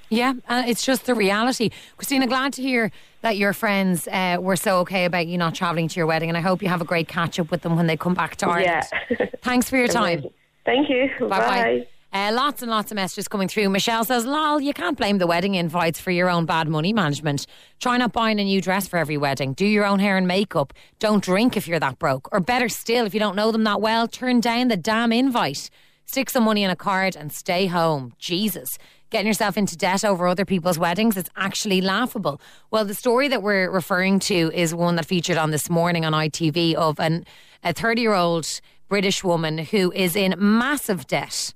Yeah, 0.10 0.34
and 0.50 0.70
it's 0.70 0.84
just 0.84 1.06
the 1.06 1.16
reality. 1.16 1.70
Christina, 1.96 2.28
glad 2.28 2.52
to 2.54 2.62
hear 2.62 2.92
that 3.22 3.38
your 3.38 3.54
friends 3.54 4.08
uh, 4.10 4.38
were 4.42 4.58
so 4.58 4.80
okay 4.80 5.06
about 5.06 5.28
you 5.28 5.38
not 5.38 5.56
travelling 5.56 5.88
to 5.88 5.96
your 5.96 6.06
wedding, 6.06 6.30
and 6.30 6.38
I 6.38 6.42
hope 6.42 6.62
you 6.62 6.68
have 6.68 6.82
a 6.82 6.86
great 6.86 7.08
catch 7.08 7.40
up 7.40 7.50
with 7.50 7.62
them 7.62 7.78
when 7.78 7.88
they 7.88 7.96
come 7.96 8.14
back 8.14 8.36
to 8.38 8.48
Ireland. 8.48 8.84
Yeah. 9.10 9.26
Thanks 9.42 9.70
for 9.70 9.78
your 9.78 9.88
time. 9.88 10.26
Thank 10.66 10.90
you. 10.90 11.10
Bye 11.20 11.28
bye. 11.28 11.88
Uh, 12.14 12.30
lots 12.34 12.62
and 12.62 12.70
lots 12.70 12.92
of 12.92 12.96
messages 12.96 13.30
coming 13.30 13.48
through. 13.48 13.70
Michelle 13.70 14.04
says, 14.04 14.26
Lol, 14.26 14.60
you 14.60 14.74
can't 14.74 14.98
blame 14.98 15.18
the 15.18 15.28
wedding 15.28 15.56
invites 15.56 15.98
for 15.98 16.12
your 16.12 16.30
own 16.30 16.46
bad 16.46 16.68
money 16.68 16.92
management. 16.92 17.48
Try 17.80 17.96
not 17.96 18.12
buying 18.12 18.38
a 18.38 18.44
new 18.44 18.60
dress 18.60 18.86
for 18.86 18.98
every 18.98 19.16
wedding. 19.16 19.54
Do 19.54 19.66
your 19.66 19.86
own 19.86 20.00
hair 20.00 20.18
and 20.18 20.28
makeup. 20.28 20.74
Don't 21.00 21.24
drink 21.24 21.56
if 21.56 21.70
you're 21.70 21.80
that 21.80 22.00
broke. 22.00 22.28
Or 22.34 22.42
better 22.42 22.68
still, 22.68 23.06
if 23.06 23.14
you 23.14 23.20
don't 23.22 23.38
know 23.38 23.54
them 23.54 23.64
that 23.64 23.80
well, 23.80 24.10
turn 24.10 24.42
down 24.42 24.68
the 24.68 24.76
damn 24.76 25.14
invite. 25.14 25.70
Stick 26.04 26.30
some 26.30 26.44
money 26.44 26.66
in 26.66 26.70
a 26.70 26.76
card 26.76 27.16
and 27.16 27.32
stay 27.32 27.68
home. 27.68 28.14
Jesus. 28.20 28.78
Getting 29.10 29.28
yourself 29.28 29.56
into 29.56 29.78
debt 29.78 30.04
over 30.04 30.28
other 30.28 30.44
people's 30.44 30.78
weddings, 30.78 31.16
it's 31.16 31.30
actually 31.38 31.80
laughable. 31.80 32.42
Well, 32.72 32.84
the 32.84 32.94
story 32.94 33.30
that 33.30 33.42
we're 33.42 33.70
referring 33.70 34.20
to 34.20 34.52
is 34.54 34.76
one 34.76 34.98
that 34.98 35.06
featured 35.06 35.38
on 35.38 35.52
this 35.52 35.70
morning 35.70 36.04
on 36.04 36.12
ITV 36.12 36.74
of 36.74 37.00
an, 37.00 37.26
a 37.64 37.72
30 37.72 38.02
year 38.02 38.14
old 38.14 38.60
British 38.90 39.24
woman 39.24 39.60
who 39.60 39.94
is 39.94 40.18
in 40.18 40.36
massive 40.38 41.08
debt 41.08 41.54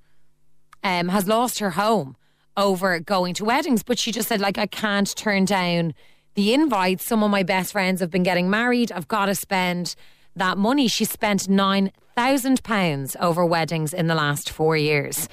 um, 0.86 1.10
has 1.10 1.28
lost 1.28 1.60
her 1.60 1.72
home 1.72 2.16
over 2.56 3.00
going 3.00 3.34
to 3.34 3.44
weddings, 3.44 3.84
but 3.84 3.98
she 4.00 4.12
just 4.12 4.30
said, 4.30 4.40
like, 4.40 4.58
I 4.58 4.68
can't 4.68 5.14
turn 5.18 5.44
down 5.44 5.94
the 6.36 6.54
invites. 6.54 7.04
Some 7.04 7.24
of 7.24 7.32
my 7.32 7.44
best 7.44 7.72
friends 7.72 8.00
have 8.00 8.12
been 8.12 8.24
getting 8.24 8.50
married. 8.50 8.92
I've 8.92 9.08
got 9.08 9.26
to 9.26 9.36
spend 9.36 9.96
that 10.36 10.58
money. 10.58 10.88
She 10.88 11.04
spent 11.04 11.50
nine 11.50 11.92
thousand 12.16 12.64
pounds 12.64 13.18
over 13.20 13.46
weddings 13.46 13.94
in 13.94 14.08
the 14.08 14.16
last 14.16 14.50
four 14.50 14.78
years. 14.78 15.28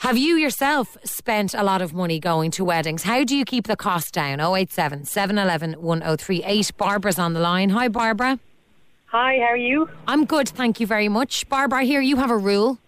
Have 0.00 0.18
you 0.18 0.36
yourself 0.36 0.98
spent 1.04 1.54
a 1.54 1.62
lot 1.62 1.80
of 1.80 1.94
money 1.94 2.18
going 2.18 2.50
to 2.50 2.64
weddings? 2.64 3.04
How 3.04 3.24
do 3.24 3.34
you 3.34 3.46
keep 3.46 3.66
the 3.66 3.76
cost 3.76 4.12
down? 4.12 4.40
087 4.40 5.04
711 5.04 5.80
1038. 5.80 6.72
Barbara's 6.76 7.18
on 7.18 7.32
the 7.32 7.40
line. 7.40 7.70
Hi, 7.70 7.88
Barbara. 7.88 8.38
Hi, 9.06 9.38
how 9.38 9.52
are 9.52 9.56
you? 9.56 9.88
I'm 10.06 10.26
good, 10.26 10.48
thank 10.48 10.80
you 10.80 10.86
very 10.86 11.08
much. 11.08 11.48
Barbara, 11.48 11.84
here 11.84 12.02
you 12.02 12.16
have 12.16 12.30
a 12.30 12.36
rule. 12.36 12.78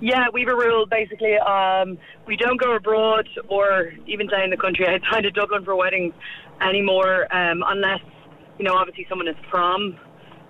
Yeah, 0.00 0.26
we've 0.32 0.48
a 0.48 0.54
rule 0.54 0.86
basically. 0.86 1.36
Um, 1.36 1.98
we 2.26 2.36
don't 2.36 2.60
go 2.60 2.74
abroad 2.76 3.28
or 3.48 3.92
even 4.06 4.26
down 4.26 4.50
the 4.50 4.56
country 4.56 4.86
outside 4.86 5.24
of 5.24 5.34
Dublin 5.34 5.64
for 5.64 5.76
weddings 5.76 6.14
anymore, 6.60 7.32
um, 7.34 7.62
unless 7.66 8.00
you 8.58 8.64
know 8.64 8.74
obviously 8.74 9.06
someone 9.08 9.28
is 9.28 9.36
from 9.50 9.96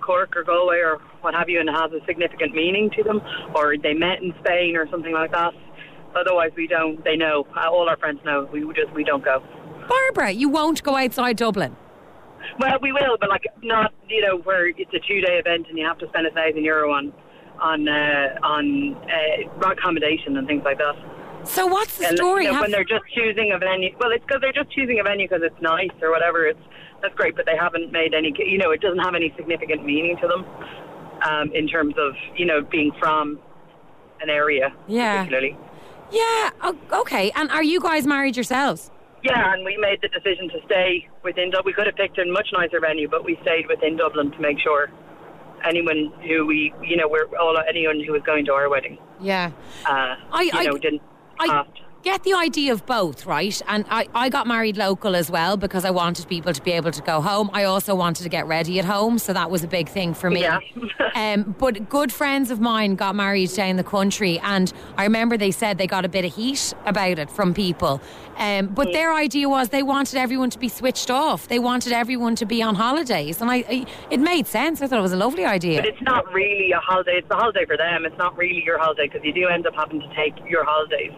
Cork 0.01 0.37
or 0.37 0.45
Galway 0.45 0.79
or 0.79 0.99
what 1.21 1.35
have 1.35 1.49
you, 1.49 1.61
and 1.61 1.69
has 1.69 1.93
a 1.93 2.05
significant 2.07 2.55
meaning 2.55 2.91
to 2.97 3.03
them, 3.03 3.21
or 3.55 3.77
they 3.77 3.95
met 3.95 4.23
in 4.23 4.35
Spain 4.45 4.77
or 4.77 4.89
something 4.91 5.13
like 5.13 5.33
that. 5.33 5.53
Otherwise, 6.15 6.51
we 6.57 6.67
don't. 6.67 7.03
They 7.05 7.17
know. 7.17 7.47
Uh, 7.57 7.71
All 7.71 7.89
our 7.89 7.97
friends 7.97 8.21
know. 8.25 8.49
We 8.53 8.61
just 8.75 8.93
we 8.95 9.05
don't 9.05 9.25
go. 9.25 9.43
Barbara, 9.89 10.31
you 10.31 10.49
won't 10.49 10.83
go 10.83 10.97
outside 10.97 11.37
Dublin. 11.37 11.77
Well, 12.59 12.79
we 12.83 12.93
will, 12.93 13.17
but 13.21 13.29
like 13.29 13.45
not 13.63 13.93
you 14.09 14.21
know 14.23 14.39
where 14.39 14.69
it's 14.69 14.93
a 14.93 15.01
two 15.07 15.21
day 15.21 15.39
event 15.39 15.67
and 15.69 15.79
you 15.79 15.87
have 15.87 15.99
to 15.99 16.09
spend 16.09 16.27
a 16.27 16.31
thousand 16.31 16.65
euro 16.65 16.93
on 16.93 17.13
on 17.61 17.89
uh, 17.89 18.39
on 18.43 18.95
uh, 18.95 19.71
accommodation 19.71 20.37
and 20.37 20.47
things 20.47 20.63
like 20.65 20.79
that. 20.79 20.95
So 21.45 21.67
what's 21.67 21.99
the 21.99 22.07
And, 22.09 22.17
story? 22.17 22.45
you 22.45 22.53
know, 22.53 22.61
when 22.61 22.71
they're 22.71 22.85
just 22.85 23.05
choosing 23.15 23.51
a 23.53 23.59
venue, 23.59 23.95
well, 23.99 24.11
it's 24.13 24.25
because 24.25 24.41
they're 24.41 24.53
just 24.53 24.71
choosing 24.71 25.01
a 25.01 25.03
venue 25.03 25.27
because 25.29 25.43
it's 25.43 25.61
nice 25.61 25.91
or 26.01 26.11
whatever. 26.11 26.47
It's 26.47 26.61
that's 27.03 27.15
great, 27.17 27.35
but 27.35 27.47
they 27.47 27.57
haven't 27.59 27.91
made 27.91 28.15
any. 28.15 28.33
You 28.39 28.59
know, 28.59 28.71
it 28.71 28.81
doesn't 28.81 29.01
have 29.01 29.15
any 29.15 29.33
significant 29.37 29.85
meaning 29.85 30.17
to 30.23 30.29
them 30.29 30.45
um, 31.29 31.53
in 31.53 31.67
terms 31.67 31.95
of 31.99 32.15
you 32.37 32.47
know 32.47 32.63
being 32.63 32.93
from 32.99 33.41
an 34.21 34.31
area, 34.31 34.73
Yeah. 34.87 35.17
particularly. 35.25 35.57
yeah, 36.13 36.51
okay. 36.93 37.33
And 37.35 37.51
are 37.51 37.65
you 37.65 37.81
guys 37.81 38.07
married 38.07 38.37
yourselves? 38.37 38.91
Yeah, 39.25 39.53
and 39.53 39.65
we 39.65 39.77
made 39.79 40.01
the 40.01 40.09
decision 40.09 40.49
to 40.51 40.59
stay 40.67 41.09
within 41.25 41.51
Dublin. 41.51 41.65
We 41.67 41.73
could 41.73 41.87
have 41.87 41.97
picked 41.97 42.19
a 42.19 42.25
much 42.27 42.49
nicer 42.53 42.79
venue, 42.81 43.09
but 43.09 43.25
we 43.25 43.37
stayed 43.43 43.67
within 43.69 43.97
Dublin 43.97 44.31
to 44.31 44.39
make 44.41 44.61
sure 44.61 44.91
anyone 45.65 46.13
who 46.27 46.47
we, 46.47 46.73
you 46.83 46.97
know, 46.97 47.09
we're 47.09 47.27
all 47.39 47.57
anyone 47.69 48.01
who 48.03 48.13
was 48.13 48.23
going 48.23 48.45
to 48.47 48.53
our 48.53 48.69
wedding, 48.69 48.99
Yeah. 49.21 49.51
uh, 49.87 50.17
I- 50.33 50.43
you 50.43 50.51
I- 50.55 50.65
know, 50.65 50.79
didn't 50.79 51.03
I 51.39 51.47
have 51.47 51.73
to. 51.75 51.82
Get 52.03 52.25
the 52.25 52.35
idea 52.35 52.73
of 52.73 52.85
both, 52.87 53.27
right? 53.27 53.61
And 53.69 53.85
I, 53.89 54.09
I 54.15 54.29
got 54.29 54.47
married 54.47 54.77
local 54.77 55.15
as 55.15 55.31
well 55.31 55.57
because 55.57 55.85
I 55.85 55.91
wanted 55.91 56.29
people 56.29 56.53
to 56.53 56.63
be 56.63 56.73
able 56.73 56.91
to 56.91 57.03
go 57.03 57.21
home. 57.21 57.51
I 57.53 57.65
also 57.65 57.95
wanted 57.95 58.25
to 58.25 58.29
get 58.29 58.47
ready 58.47 58.79
at 58.79 58.85
home, 58.85 59.19
so 59.19 59.33
that 59.33 59.51
was 59.51 59.63
a 59.63 59.69
big 59.69 59.89
thing 59.89 60.15
for 60.15 60.31
me. 60.31 60.43
Yeah. 60.43 60.59
um, 61.15 61.55
but 61.59 61.89
good 61.89 62.13
friends 62.13 62.51
of 62.51 62.61
mine 62.61 62.97
got 62.97 63.15
married 63.15 63.53
down 63.55 63.77
the 63.77 63.85
country, 63.85 64.39
and 64.41 64.73
I 64.97 65.05
remember 65.05 65.37
they 65.37 65.51
said 65.53 65.79
they 65.79 65.87
got 65.87 66.05
a 66.05 66.09
bit 66.09 66.25
of 66.25 66.35
heat 66.35 66.75
about 66.87 67.19
it 67.19 67.31
from 67.31 67.55
people. 67.55 68.01
Um, 68.37 68.69
but 68.69 68.89
Mm. 68.89 68.93
their 68.95 69.13
idea 69.15 69.49
was 69.49 69.69
they 69.69 69.83
wanted 69.83 70.19
everyone 70.19 70.51
to 70.51 70.59
be 70.59 70.69
switched 70.69 71.11
off. 71.11 71.49
They 71.49 71.59
wanted 71.59 71.93
everyone 71.93 72.35
to 72.37 72.47
be 72.47 72.63
on 72.63 72.75
holidays, 72.75 73.41
and 73.41 73.51
I, 73.51 73.57
I 73.69 73.87
it 74.11 74.19
made 74.21 74.47
sense. 74.47 74.83
I 74.83 74.87
thought 74.89 74.99
it 74.99 75.03
was 75.03 75.13
a 75.13 75.17
lovely 75.17 75.45
idea. 75.45 75.81
But 75.81 75.89
it's 75.89 76.03
not 76.03 76.33
really 76.33 76.73
a 76.73 76.79
holiday. 76.79 77.13
It's 77.19 77.31
a 77.31 77.37
holiday 77.37 77.65
for 77.67 77.77
them. 77.77 78.05
It's 78.05 78.19
not 78.19 78.37
really 78.37 78.63
your 78.65 78.79
holiday 78.79 79.07
because 79.07 79.21
you 79.25 79.33
do 79.33 79.47
end 79.49 79.67
up 79.67 79.75
having 79.75 80.01
to 80.01 80.09
take 80.17 80.35
your 80.49 80.65
holidays 80.65 81.13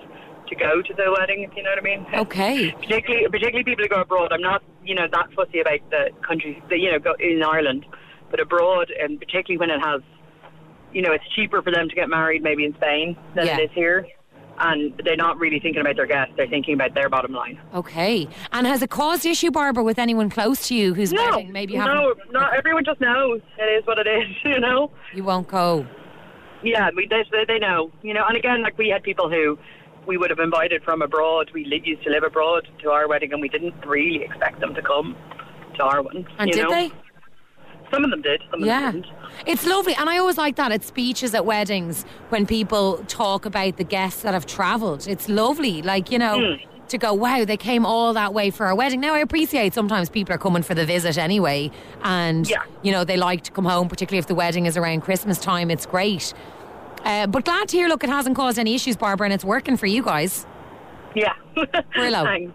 to 0.48 0.54
go 0.54 0.82
to 0.82 0.94
the 0.94 1.14
wedding. 1.18 1.42
If 1.42 1.56
you 1.56 1.62
know 1.62 1.70
what 1.70 1.78
I 1.78 1.82
mean. 1.82 2.06
Okay. 2.14 2.70
Particularly, 2.72 3.26
particularly 3.28 3.64
people 3.64 3.84
who 3.84 3.88
go 3.88 4.00
abroad. 4.02 4.32
I'm 4.32 4.42
not, 4.42 4.62
you 4.84 4.94
know, 4.94 5.06
that 5.10 5.32
fussy 5.34 5.60
about 5.60 5.80
the 5.90 6.10
countries 6.26 6.60
that 6.70 6.78
you 6.78 6.90
know 6.92 6.98
go 6.98 7.14
in 7.18 7.42
Ireland, 7.42 7.86
but 8.30 8.40
abroad, 8.40 8.90
and 8.98 9.18
particularly 9.18 9.58
when 9.58 9.70
it 9.70 9.80
has, 9.84 10.02
you 10.92 11.02
know, 11.02 11.12
it's 11.12 11.24
cheaper 11.34 11.62
for 11.62 11.70
them 11.72 11.88
to 11.88 11.94
get 11.94 12.08
married 12.08 12.42
maybe 12.42 12.64
in 12.64 12.74
Spain 12.74 13.16
than 13.34 13.46
Yeah. 13.46 13.58
it 13.58 13.64
is 13.64 13.70
here. 13.74 14.06
And 14.56 14.94
they're 15.04 15.16
not 15.16 15.36
really 15.38 15.58
thinking 15.58 15.80
about 15.80 15.96
their 15.96 16.06
guests; 16.06 16.34
they're 16.36 16.46
thinking 16.46 16.74
about 16.74 16.94
their 16.94 17.08
bottom 17.08 17.32
line. 17.32 17.58
Okay. 17.74 18.28
And 18.52 18.68
has 18.68 18.82
it 18.82 18.90
caused 18.90 19.26
issue, 19.26 19.50
Barbara, 19.50 19.82
with 19.82 19.98
anyone 19.98 20.30
close 20.30 20.68
to 20.68 20.76
you 20.76 20.94
who's 20.94 21.12
No, 21.12 21.24
wedding? 21.30 21.50
Maybe 21.50 21.72
you 21.72 21.80
no, 21.80 21.86
no. 21.86 22.14
Not 22.30 22.54
everyone 22.54 22.84
just 22.84 23.00
knows 23.00 23.40
it 23.58 23.62
is 23.64 23.84
what 23.84 23.98
it 23.98 24.06
is. 24.06 24.28
You 24.44 24.60
know. 24.60 24.92
You 25.12 25.24
won't 25.24 25.48
go. 25.48 25.84
Yeah, 26.62 26.90
we 26.96 27.08
they, 27.08 27.24
they 27.48 27.58
know, 27.58 27.90
you 28.02 28.14
know. 28.14 28.24
And 28.28 28.36
again, 28.36 28.62
like 28.62 28.78
we 28.78 28.88
had 28.90 29.02
people 29.02 29.28
who 29.28 29.58
we 30.06 30.16
would 30.16 30.30
have 30.30 30.38
invited 30.38 30.82
from 30.82 31.02
abroad. 31.02 31.50
We 31.54 31.64
li- 31.64 31.82
used 31.84 32.02
to 32.04 32.10
live 32.10 32.22
abroad 32.24 32.68
to 32.82 32.90
our 32.90 33.08
wedding, 33.08 33.32
and 33.32 33.40
we 33.40 33.48
didn't 33.48 33.74
really 33.86 34.22
expect 34.24 34.60
them 34.60 34.74
to 34.74 34.82
come 34.82 35.16
to 35.76 35.82
our 35.82 36.02
one. 36.02 36.26
And 36.38 36.48
you 36.48 36.54
did 36.54 36.62
know? 36.64 36.70
they? 36.70 36.90
Some 37.92 38.04
of 38.04 38.10
them 38.10 38.22
did. 38.22 38.42
Some 38.50 38.62
of 38.62 38.66
Yeah. 38.66 38.90
them 38.92 39.02
didn't. 39.02 39.16
It's 39.46 39.66
lovely. 39.66 39.94
And 39.94 40.08
I 40.08 40.18
always 40.18 40.38
like 40.38 40.56
that 40.56 40.72
at 40.72 40.82
speeches 40.82 41.34
at 41.34 41.44
weddings 41.44 42.04
when 42.30 42.46
people 42.46 42.98
talk 43.08 43.46
about 43.46 43.76
the 43.76 43.84
guests 43.84 44.22
that 44.22 44.34
have 44.34 44.46
travelled. 44.46 45.06
It's 45.06 45.28
lovely. 45.28 45.82
Like, 45.82 46.10
you 46.10 46.18
know, 46.18 46.38
Hmm. 46.40 46.86
to 46.88 46.98
go, 46.98 47.12
wow, 47.14 47.44
they 47.44 47.56
came 47.56 47.86
all 47.86 48.12
that 48.14 48.34
way 48.34 48.50
for 48.50 48.66
our 48.66 48.74
wedding. 48.74 49.00
Now, 49.00 49.14
I 49.14 49.18
appreciate 49.20 49.74
sometimes 49.74 50.08
people 50.10 50.34
are 50.34 50.38
coming 50.38 50.62
for 50.62 50.74
the 50.74 50.84
visit 50.84 51.16
anyway. 51.18 51.70
And, 52.02 52.48
Yeah. 52.48 52.62
you 52.82 52.92
know, 52.92 53.04
they 53.04 53.16
like 53.16 53.42
to 53.44 53.50
come 53.52 53.64
home, 53.64 53.88
particularly 53.88 54.18
if 54.18 54.26
the 54.26 54.34
wedding 54.34 54.66
is 54.66 54.76
around 54.76 55.00
Christmas 55.02 55.38
time. 55.38 55.70
It's 55.70 55.86
great. 55.86 56.34
Uh, 57.04 57.26
but 57.26 57.44
glad 57.44 57.68
to 57.68 57.76
hear, 57.76 57.88
look, 57.88 58.02
it 58.02 58.10
hasn't 58.10 58.34
caused 58.34 58.58
any 58.58 58.74
issues, 58.74 58.96
Barbara, 58.96 59.26
and 59.26 59.34
it's 59.34 59.44
working 59.44 59.76
for 59.76 59.86
you 59.86 60.02
guys. 60.02 60.46
Yeah. 61.14 61.34
Brillo. 61.56 62.24
Thanks. 62.24 62.52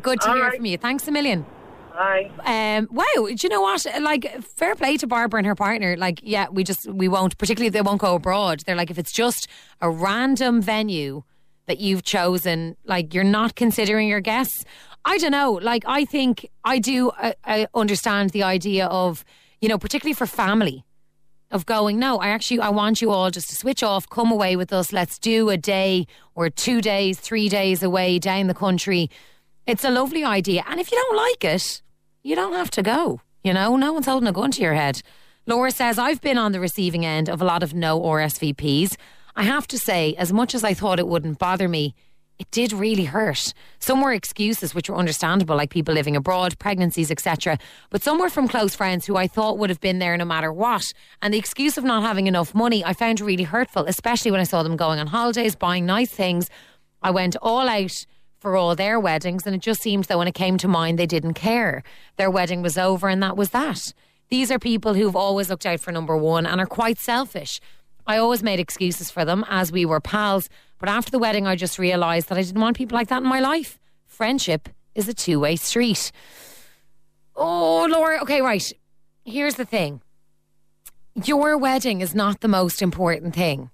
Good 0.00 0.20
to 0.22 0.28
All 0.28 0.34
hear 0.34 0.44
right. 0.44 0.56
from 0.56 0.66
you. 0.66 0.76
Thanks 0.76 1.06
a 1.06 1.12
million. 1.12 1.46
Bye. 1.92 2.30
Um, 2.44 2.88
wow, 2.90 3.26
do 3.26 3.36
you 3.38 3.48
know 3.48 3.60
what? 3.60 3.86
Like, 4.00 4.42
fair 4.56 4.74
play 4.74 4.96
to 4.96 5.06
Barbara 5.06 5.38
and 5.38 5.46
her 5.46 5.54
partner. 5.54 5.96
Like, 5.96 6.20
yeah, 6.22 6.48
we 6.50 6.64
just 6.64 6.90
we 6.90 7.06
won't. 7.06 7.36
Particularly, 7.36 7.66
if 7.66 7.74
they 7.74 7.82
won't 7.82 8.00
go 8.00 8.14
abroad. 8.14 8.62
They're 8.66 8.76
like, 8.76 8.90
if 8.90 8.98
it's 8.98 9.12
just 9.12 9.46
a 9.80 9.90
random 9.90 10.62
venue 10.62 11.22
that 11.66 11.78
you've 11.80 12.02
chosen, 12.02 12.76
like 12.86 13.12
you're 13.12 13.24
not 13.24 13.56
considering 13.56 14.08
your 14.08 14.20
guests. 14.20 14.64
I 15.04 15.18
don't 15.18 15.32
know. 15.32 15.52
Like, 15.52 15.84
I 15.86 16.06
think 16.06 16.48
I 16.64 16.78
do. 16.78 17.12
I, 17.18 17.34
I 17.44 17.66
understand 17.74 18.30
the 18.30 18.42
idea 18.42 18.86
of 18.86 19.24
you 19.60 19.68
know, 19.68 19.78
particularly 19.78 20.14
for 20.14 20.26
family. 20.26 20.84
Of 21.52 21.66
going, 21.66 21.98
no, 21.98 22.18
I 22.18 22.28
actually 22.28 22.60
I 22.60 22.70
want 22.70 23.02
you 23.02 23.10
all 23.10 23.30
just 23.30 23.50
to 23.50 23.54
switch 23.54 23.82
off, 23.82 24.08
come 24.08 24.32
away 24.32 24.56
with 24.56 24.72
us. 24.72 24.90
Let's 24.90 25.18
do 25.18 25.50
a 25.50 25.58
day 25.58 26.06
or 26.34 26.48
two 26.48 26.80
days, 26.80 27.20
three 27.20 27.50
days 27.50 27.82
away 27.82 28.18
down 28.18 28.46
the 28.46 28.54
country. 28.54 29.10
It's 29.66 29.84
a 29.84 29.90
lovely 29.90 30.24
idea. 30.24 30.64
And 30.66 30.80
if 30.80 30.90
you 30.90 30.96
don't 30.96 31.16
like 31.16 31.44
it, 31.44 31.82
you 32.22 32.34
don't 32.34 32.54
have 32.54 32.70
to 32.70 32.82
go. 32.82 33.20
You 33.44 33.52
know, 33.52 33.76
no 33.76 33.92
one's 33.92 34.06
holding 34.06 34.28
a 34.28 34.32
gun 34.32 34.50
to 34.52 34.62
your 34.62 34.72
head. 34.72 35.02
Laura 35.46 35.70
says, 35.70 35.98
I've 35.98 36.20
been 36.20 36.38
on 36.38 36.52
the 36.52 36.60
receiving 36.60 37.04
end 37.04 37.28
of 37.28 37.42
a 37.42 37.44
lot 37.44 37.62
of 37.62 37.74
no 37.74 38.00
RSVPs. 38.00 38.96
I 39.36 39.42
have 39.42 39.66
to 39.68 39.78
say, 39.78 40.14
as 40.16 40.32
much 40.32 40.54
as 40.54 40.64
I 40.64 40.72
thought 40.72 40.98
it 40.98 41.08
wouldn't 41.08 41.38
bother 41.38 41.68
me, 41.68 41.94
it 42.38 42.50
did 42.50 42.72
really 42.72 43.04
hurt. 43.04 43.54
Some 43.78 44.00
were 44.00 44.12
excuses 44.12 44.74
which 44.74 44.88
were 44.88 44.96
understandable, 44.96 45.56
like 45.56 45.70
people 45.70 45.94
living 45.94 46.16
abroad, 46.16 46.58
pregnancies, 46.58 47.10
etc. 47.10 47.58
But 47.90 48.02
some 48.02 48.18
were 48.18 48.30
from 48.30 48.48
close 48.48 48.74
friends 48.74 49.06
who 49.06 49.16
I 49.16 49.26
thought 49.26 49.58
would 49.58 49.70
have 49.70 49.80
been 49.80 49.98
there 49.98 50.16
no 50.16 50.24
matter 50.24 50.52
what. 50.52 50.92
And 51.20 51.32
the 51.32 51.38
excuse 51.38 51.78
of 51.78 51.84
not 51.84 52.02
having 52.02 52.26
enough 52.26 52.54
money 52.54 52.84
I 52.84 52.94
found 52.94 53.20
really 53.20 53.44
hurtful, 53.44 53.84
especially 53.86 54.30
when 54.30 54.40
I 54.40 54.44
saw 54.44 54.62
them 54.62 54.76
going 54.76 54.98
on 54.98 55.06
holidays, 55.06 55.54
buying 55.54 55.86
nice 55.86 56.10
things. 56.10 56.50
I 57.02 57.10
went 57.10 57.36
all 57.42 57.68
out 57.68 58.06
for 58.38 58.56
all 58.56 58.74
their 58.74 58.98
weddings, 58.98 59.46
and 59.46 59.54
it 59.54 59.62
just 59.62 59.80
seemed 59.80 60.04
that 60.04 60.18
when 60.18 60.26
it 60.26 60.34
came 60.34 60.58
to 60.58 60.68
mine, 60.68 60.96
they 60.96 61.06
didn't 61.06 61.34
care. 61.34 61.84
Their 62.16 62.30
wedding 62.30 62.60
was 62.60 62.76
over, 62.76 63.08
and 63.08 63.22
that 63.22 63.36
was 63.36 63.50
that. 63.50 63.92
These 64.30 64.50
are 64.50 64.58
people 64.58 64.94
who've 64.94 65.14
always 65.14 65.48
looked 65.48 65.66
out 65.66 65.78
for 65.78 65.92
number 65.92 66.16
one 66.16 66.46
and 66.46 66.60
are 66.60 66.66
quite 66.66 66.98
selfish. 66.98 67.60
I 68.06 68.16
always 68.18 68.42
made 68.42 68.60
excuses 68.60 69.10
for 69.10 69.24
them 69.24 69.44
as 69.48 69.70
we 69.72 69.84
were 69.84 70.00
pals, 70.00 70.48
but 70.78 70.88
after 70.88 71.10
the 71.10 71.18
wedding, 71.18 71.46
I 71.46 71.56
just 71.56 71.78
realised 71.78 72.28
that 72.28 72.38
I 72.38 72.42
didn't 72.42 72.60
want 72.60 72.76
people 72.76 72.96
like 72.96 73.08
that 73.08 73.22
in 73.22 73.28
my 73.28 73.40
life. 73.40 73.78
Friendship 74.06 74.68
is 74.94 75.08
a 75.08 75.14
two 75.14 75.40
way 75.40 75.56
street. 75.56 76.12
Oh, 77.36 77.86
Laura. 77.90 78.20
Okay, 78.22 78.42
right. 78.42 78.72
Here's 79.24 79.54
the 79.54 79.64
thing 79.64 80.00
your 81.14 81.58
wedding 81.58 82.00
is 82.00 82.14
not 82.14 82.40
the 82.40 82.48
most 82.48 82.80
important 82.82 83.34
thing 83.34 83.70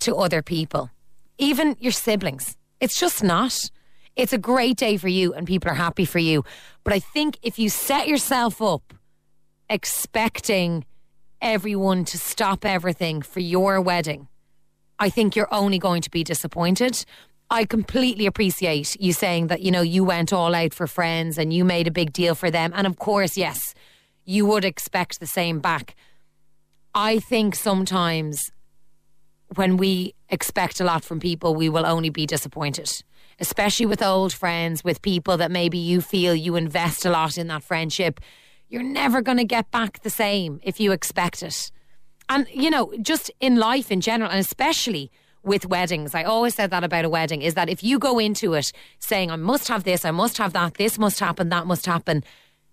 to 0.00 0.16
other 0.16 0.42
people, 0.42 0.90
even 1.38 1.76
your 1.78 1.92
siblings. 1.92 2.56
It's 2.80 2.98
just 2.98 3.22
not. 3.22 3.70
It's 4.16 4.32
a 4.32 4.38
great 4.38 4.76
day 4.76 4.96
for 4.96 5.08
you 5.08 5.32
and 5.32 5.46
people 5.46 5.70
are 5.70 5.74
happy 5.74 6.04
for 6.04 6.18
you. 6.18 6.44
But 6.82 6.92
I 6.92 6.98
think 6.98 7.38
if 7.42 7.58
you 7.58 7.70
set 7.70 8.08
yourself 8.08 8.60
up 8.60 8.92
expecting 9.68 10.84
everyone 11.40 12.04
to 12.06 12.18
stop 12.18 12.64
everything 12.64 13.22
for 13.22 13.40
your 13.40 13.80
wedding, 13.80 14.28
I 14.98 15.08
think 15.08 15.34
you're 15.34 15.52
only 15.52 15.78
going 15.78 16.02
to 16.02 16.10
be 16.10 16.22
disappointed. 16.22 17.04
I 17.50 17.64
completely 17.64 18.26
appreciate 18.26 18.96
you 19.00 19.12
saying 19.12 19.48
that, 19.48 19.60
you 19.60 19.70
know, 19.70 19.82
you 19.82 20.04
went 20.04 20.32
all 20.32 20.54
out 20.54 20.72
for 20.72 20.86
friends 20.86 21.38
and 21.38 21.52
you 21.52 21.64
made 21.64 21.88
a 21.88 21.90
big 21.90 22.12
deal 22.12 22.34
for 22.34 22.50
them. 22.50 22.72
And 22.74 22.86
of 22.86 22.98
course, 22.98 23.36
yes, 23.36 23.74
you 24.24 24.46
would 24.46 24.64
expect 24.64 25.18
the 25.18 25.26
same 25.26 25.58
back. 25.58 25.96
I 26.94 27.18
think 27.18 27.54
sometimes 27.56 28.52
when 29.56 29.76
we 29.76 30.14
expect 30.28 30.80
a 30.80 30.84
lot 30.84 31.04
from 31.04 31.18
people, 31.18 31.54
we 31.54 31.68
will 31.68 31.86
only 31.86 32.10
be 32.10 32.26
disappointed, 32.26 33.02
especially 33.40 33.86
with 33.86 34.02
old 34.02 34.32
friends, 34.32 34.84
with 34.84 35.02
people 35.02 35.36
that 35.38 35.50
maybe 35.50 35.78
you 35.78 36.00
feel 36.00 36.34
you 36.34 36.54
invest 36.54 37.04
a 37.04 37.10
lot 37.10 37.36
in 37.36 37.48
that 37.48 37.64
friendship. 37.64 38.20
You're 38.70 38.84
never 38.84 39.20
going 39.20 39.38
to 39.38 39.44
get 39.44 39.70
back 39.72 40.00
the 40.02 40.10
same 40.10 40.60
if 40.62 40.78
you 40.78 40.92
expect 40.92 41.42
it. 41.42 41.72
And, 42.28 42.46
you 42.54 42.70
know, 42.70 42.94
just 43.02 43.30
in 43.40 43.56
life 43.56 43.90
in 43.90 44.00
general, 44.00 44.30
and 44.30 44.38
especially 44.38 45.10
with 45.42 45.66
weddings, 45.66 46.14
I 46.14 46.22
always 46.22 46.54
said 46.54 46.70
that 46.70 46.84
about 46.84 47.04
a 47.04 47.08
wedding 47.08 47.42
is 47.42 47.54
that 47.54 47.68
if 47.68 47.82
you 47.82 47.98
go 47.98 48.20
into 48.20 48.54
it 48.54 48.70
saying, 49.00 49.32
I 49.32 49.36
must 49.36 49.66
have 49.66 49.82
this, 49.82 50.04
I 50.04 50.12
must 50.12 50.38
have 50.38 50.52
that, 50.52 50.74
this 50.74 50.98
must 50.98 51.18
happen, 51.18 51.48
that 51.48 51.66
must 51.66 51.84
happen, 51.84 52.22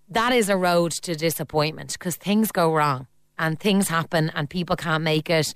that 0.08 0.32
is 0.32 0.48
a 0.48 0.56
road 0.56 0.92
to 0.92 1.16
disappointment 1.16 1.94
because 1.94 2.14
things 2.14 2.52
go 2.52 2.72
wrong 2.72 3.08
and 3.36 3.58
things 3.58 3.88
happen 3.88 4.30
and 4.36 4.48
people 4.48 4.76
can't 4.76 5.02
make 5.02 5.28
it. 5.28 5.52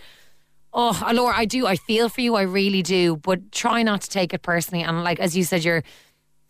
Oh, 0.73 1.09
Laura, 1.13 1.37
I 1.37 1.45
do. 1.45 1.67
I 1.67 1.77
feel 1.77 2.09
for 2.09 2.21
you. 2.21 2.35
I 2.35 2.43
really 2.43 2.83
do. 2.83 3.17
But 3.17 3.53
try 3.53 3.83
not 3.83 4.01
to 4.01 4.11
take 4.11 4.35
it 4.35 4.43
personally. 4.43 4.83
And 4.83 5.05
like 5.05 5.21
as 5.21 5.37
you 5.37 5.45
said, 5.45 5.63
your 5.65 5.85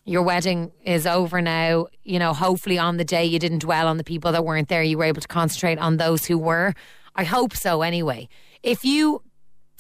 your 0.04 0.22
wedding 0.22 0.72
is 0.84 1.06
over 1.06 1.40
now. 1.40 1.86
You 2.02 2.18
know, 2.18 2.32
hopefully 2.32 2.78
on 2.78 2.96
the 2.96 3.04
day 3.04 3.24
you 3.24 3.38
didn't 3.38 3.60
dwell 3.60 3.86
on 3.86 3.96
the 3.96 4.04
people 4.04 4.32
that 4.32 4.44
weren't 4.44 4.68
there. 4.68 4.82
You 4.82 4.98
were 4.98 5.04
able 5.04 5.20
to 5.20 5.28
concentrate 5.28 5.78
on 5.78 5.96
those 5.96 6.26
who 6.26 6.38
were. 6.38 6.74
I 7.14 7.24
hope 7.24 7.54
so. 7.54 7.82
Anyway, 7.82 8.28
if 8.62 8.84
you 8.84 9.22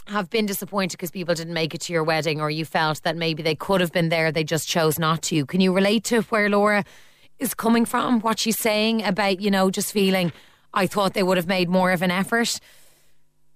have 0.06 0.30
been 0.30 0.46
disappointed 0.46 0.96
because 0.96 1.10
people 1.10 1.34
didn't 1.34 1.54
make 1.54 1.74
it 1.74 1.80
to 1.82 1.92
your 1.92 2.04
wedding, 2.04 2.40
or 2.40 2.50
you 2.50 2.64
felt 2.64 3.02
that 3.02 3.16
maybe 3.16 3.42
they 3.42 3.54
could 3.54 3.80
have 3.80 3.92
been 3.92 4.08
there, 4.08 4.32
they 4.32 4.44
just 4.44 4.68
chose 4.68 4.98
not 4.98 5.22
to. 5.22 5.46
Can 5.46 5.60
you 5.60 5.72
relate 5.72 6.04
to 6.04 6.22
where 6.22 6.48
Laura 6.48 6.84
is 7.38 7.54
coming 7.54 7.84
from? 7.84 8.20
What 8.20 8.38
she's 8.38 8.58
saying 8.58 9.04
about 9.04 9.40
you 9.40 9.50
know 9.50 9.70
just 9.70 9.92
feeling. 9.92 10.32
I 10.74 10.86
thought 10.86 11.14
they 11.14 11.22
would 11.22 11.36
have 11.36 11.46
made 11.46 11.68
more 11.68 11.92
of 11.92 12.02
an 12.02 12.10
effort. 12.10 12.58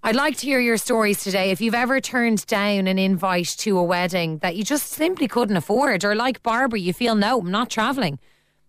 I'd 0.07 0.15
like 0.15 0.37
to 0.37 0.47
hear 0.47 0.61
your 0.61 0.77
stories 0.77 1.25
today. 1.25 1.51
If 1.51 1.61
you've 1.61 1.75
ever 1.75 2.01
turned 2.01 2.47
down 2.47 2.87
an 2.87 2.97
invite 2.97 3.49
to 3.59 3.77
a 3.77 3.83
wedding 3.83 4.39
that 4.39 4.55
you 4.55 4.63
just 4.63 4.87
simply 4.87 5.27
couldn't 5.27 5.57
afford, 5.57 6.05
or 6.05 6.15
like 6.15 6.45
Barbara, 6.45 6.79
you 6.79 6.93
feel, 6.93 7.17
no, 7.17 7.41
I'm 7.41 7.51
not 7.51 7.71
travelling. 7.71 8.21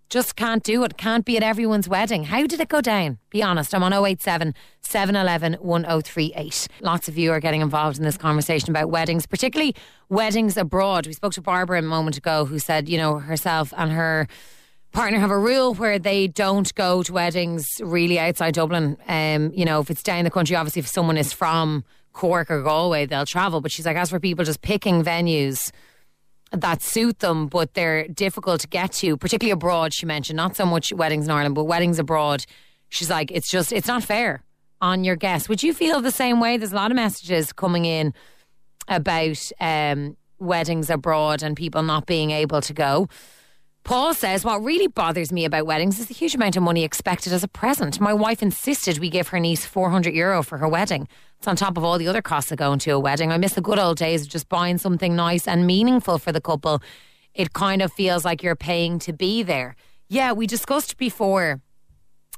Just 0.10 0.36
can't 0.36 0.63
do 0.63 0.84
it. 0.84 0.98
Can't 0.98 1.25
be 1.25 1.38
at 1.38 1.44
everyone's 1.44 1.88
wedding. 1.88 2.24
How 2.24 2.48
did 2.48 2.60
it 2.60 2.70
go 2.70 2.82
down? 2.82 3.20
Be 3.29 3.44
honest. 3.44 3.75
I'm 3.75 3.84
on 3.84 3.94
087 3.94 4.56
711 4.82 5.60
1038. 5.62 6.67
Lots 6.82 7.08
of 7.08 7.20
you 7.20 7.32
are 7.32 7.39
getting 7.39 7.62
involved 7.62 8.00
in 8.00 8.03
this 8.03 8.17
conversation 8.17 8.72
about 8.72 8.89
weddings, 8.89 9.27
particularly 9.27 9.75
weddings 10.10 10.58
abroad. 10.58 11.06
We 11.06 11.13
spoke 11.13 11.34
to 11.34 11.41
Barbara 11.44 11.77
a 11.77 11.84
moment 11.84 12.17
ago 12.17 12.46
who 12.46 12.58
said, 12.58 12.89
you 12.89 12.98
know, 12.98 13.20
herself 13.20 13.75
and 13.77 13.91
her 13.91 14.27
partner 14.91 15.19
have 15.19 15.32
a 15.32 15.38
rule 15.38 15.73
where 15.73 16.00
they 16.00 16.28
don't 16.28 16.73
go 16.76 17.04
to 17.04 17.13
weddings 17.13 17.65
really 17.82 18.19
outside 18.19 18.54
Dublin. 18.54 18.97
Um, 19.08 19.52
you 19.54 19.65
know, 19.65 19.80
if 19.80 19.89
it's 19.89 20.04
down 20.04 20.23
the 20.23 20.32
country, 20.32 20.56
obviously, 20.56 20.80
if 20.80 20.88
someone 20.88 21.17
is 21.17 21.34
from 21.34 21.84
Cork 22.13 22.50
or 22.50 22.62
Galway, 22.63 23.06
they'll 23.06 23.26
travel. 23.26 23.62
But 23.62 23.71
she's 23.71 23.86
like, 23.86 23.97
as 23.97 24.10
for 24.10 24.19
people 24.19 24.43
just 24.43 24.62
picking 24.62 25.04
venues 25.04 25.71
that 26.52 26.82
suit 26.82 27.19
them, 27.19 27.47
but 27.47 27.73
they're 27.73 28.08
difficult 28.08 28.62
to 28.62 28.67
get 28.67 28.93
to, 28.93 29.17
particularly 29.17 29.52
abroad, 29.52 29.93
she 29.93 30.06
mentioned, 30.06 30.38
not 30.38 30.56
so 30.56 30.65
much 30.65 30.93
weddings 30.93 31.26
in 31.26 31.32
Ireland, 31.32 31.56
but 31.56 31.65
weddings 31.65 32.00
abroad. 32.00 32.45
She's 32.89 33.10
like, 33.10 33.32
it's 33.32 33.50
just, 33.50 33.73
it's 33.73 33.88
not 33.88 34.04
fair 34.04 34.43
on 34.80 35.04
your 35.04 35.15
guests. 35.15 35.50
Would 35.50 35.62
you 35.62 35.73
feel 35.73 36.02
the 36.02 36.12
same 36.12 36.39
way? 36.39 36.58
There's 36.58 36.71
a 36.71 36.76
lot 36.76 36.91
of 36.91 36.95
messages 36.95 37.52
coming 37.52 37.86
in 37.86 38.13
about 38.88 39.52
um, 39.60 40.15
weddings 40.39 40.89
abroad 40.89 41.43
and 41.43 41.58
people 41.58 41.84
not 41.84 42.06
being 42.06 42.32
able 42.32 42.62
to 42.62 42.73
go. 42.73 43.10
Paul 43.88 44.13
says, 44.13 44.43
What 44.43 44.65
really 44.65 44.88
bothers 44.88 45.32
me 45.32 45.45
about 45.45 45.65
weddings 45.65 45.97
is 45.97 46.08
the 46.08 46.13
huge 46.13 46.36
amount 46.36 46.58
of 46.58 46.63
money 46.63 46.84
expected 46.84 47.32
as 47.32 47.41
a 47.41 47.47
present. 47.47 48.02
My 48.02 48.12
wife 48.12 48.43
insisted 48.43 49.00
we 49.00 49.10
give 49.10 49.30
her 49.30 49.39
niece 49.39 49.65
400 49.65 50.13
euro 50.13 50.43
for 50.43 50.58
her 50.58 50.67
wedding. 50.67 51.08
It's 51.38 51.47
on 51.47 51.56
top 51.56 51.78
of 51.78 51.86
all 51.86 51.97
the 51.97 52.10
other 52.10 52.21
costs 52.21 52.52
of 52.52 52.58
going 52.58 52.80
to 52.80 52.91
a 52.91 53.00
wedding. 53.00 53.32
I 53.32 53.38
miss 53.38 53.54
the 53.54 53.62
good 53.62 53.80
old 53.80 53.97
days 53.97 54.23
of 54.23 54.28
just 54.28 54.50
buying 54.50 54.78
something 54.78 55.15
nice 55.15 55.47
and 55.47 55.65
meaningful 55.65 56.17
for 56.17 56.34
the 56.34 56.41
couple. 56.41 56.82
It 57.34 57.54
kind 57.54 57.82
of 57.82 57.93
feels 57.93 58.26
like 58.26 58.43
you're 58.43 58.58
paying 58.58 59.00
to 59.00 59.13
be 59.13 59.41
there. 59.41 59.78
Yeah, 60.10 60.34
we 60.34 60.47
discussed 60.47 60.97
before 60.97 61.62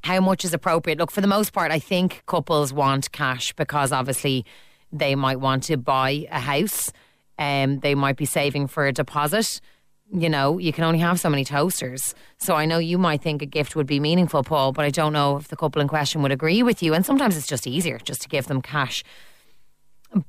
how 0.03 0.19
much 0.19 0.45
is 0.45 0.53
appropriate. 0.53 0.99
Look, 0.99 1.09
for 1.09 1.21
the 1.21 1.25
most 1.25 1.51
part, 1.51 1.71
I 1.71 1.79
think 1.79 2.21
couples 2.27 2.71
want 2.71 3.11
cash 3.11 3.53
because 3.53 3.91
obviously 3.91 4.45
they 4.91 5.15
might 5.15 5.39
want 5.39 5.63
to 5.63 5.77
buy 5.77 6.27
a 6.29 6.41
house. 6.41 6.93
and 7.39 7.77
um, 7.77 7.79
they 7.79 7.95
might 7.95 8.17
be 8.17 8.25
saving 8.25 8.67
for 8.67 8.85
a 8.85 8.93
deposit 8.93 9.59
you 10.11 10.29
know, 10.29 10.57
you 10.57 10.73
can 10.73 10.83
only 10.83 10.99
have 10.99 11.19
so 11.19 11.29
many 11.29 11.45
toasters. 11.45 12.15
So 12.37 12.55
I 12.55 12.65
know 12.65 12.77
you 12.79 12.97
might 12.97 13.21
think 13.21 13.41
a 13.41 13.45
gift 13.45 13.75
would 13.75 13.87
be 13.87 13.99
meaningful, 13.99 14.43
Paul, 14.43 14.71
but 14.71 14.85
I 14.85 14.89
don't 14.89 15.13
know 15.13 15.37
if 15.37 15.49
the 15.49 15.55
couple 15.55 15.81
in 15.81 15.87
question 15.87 16.21
would 16.21 16.31
agree 16.31 16.63
with 16.63 16.81
you. 16.81 16.93
And 16.93 17.05
sometimes 17.05 17.37
it's 17.37 17.47
just 17.47 17.67
easier 17.67 17.99
just 17.99 18.21
to 18.23 18.29
give 18.29 18.47
them 18.47 18.61
cash. 18.61 19.03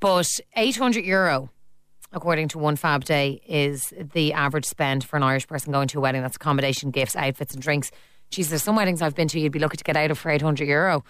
But 0.01 0.29
800 0.57 1.05
euro, 1.05 1.51
according 2.13 2.49
to 2.49 2.59
One 2.59 2.77
Fab 2.77 3.05
Day, 3.05 3.41
is 3.47 3.95
the 4.13 4.35
average 4.35 4.67
spend 4.67 5.05
for 5.05 5.17
an 5.17 5.23
Irish 5.23 5.47
person 5.47 5.73
going 5.73 5.89
to 5.89 5.99
a 5.99 6.01
wedding. 6.03 6.21
That's 6.23 6.37
accommodation, 6.37 6.91
gifts, 6.91 7.17
outfits, 7.17 7.55
and 7.55 7.63
drinks. 7.63 7.91
Geez, 8.31 8.51
there's 8.51 8.63
some 8.63 8.77
weddings 8.77 9.01
I've 9.01 9.15
been 9.15 9.29
to 9.29 9.41
you'd 9.41 9.53
be 9.53 9.59
lucky 9.59 9.79
to 9.79 9.85
get 9.85 9.97
out 9.97 10.11
of 10.11 10.19
for 10.19 10.31
800 10.31 10.69
euro. 10.69 11.05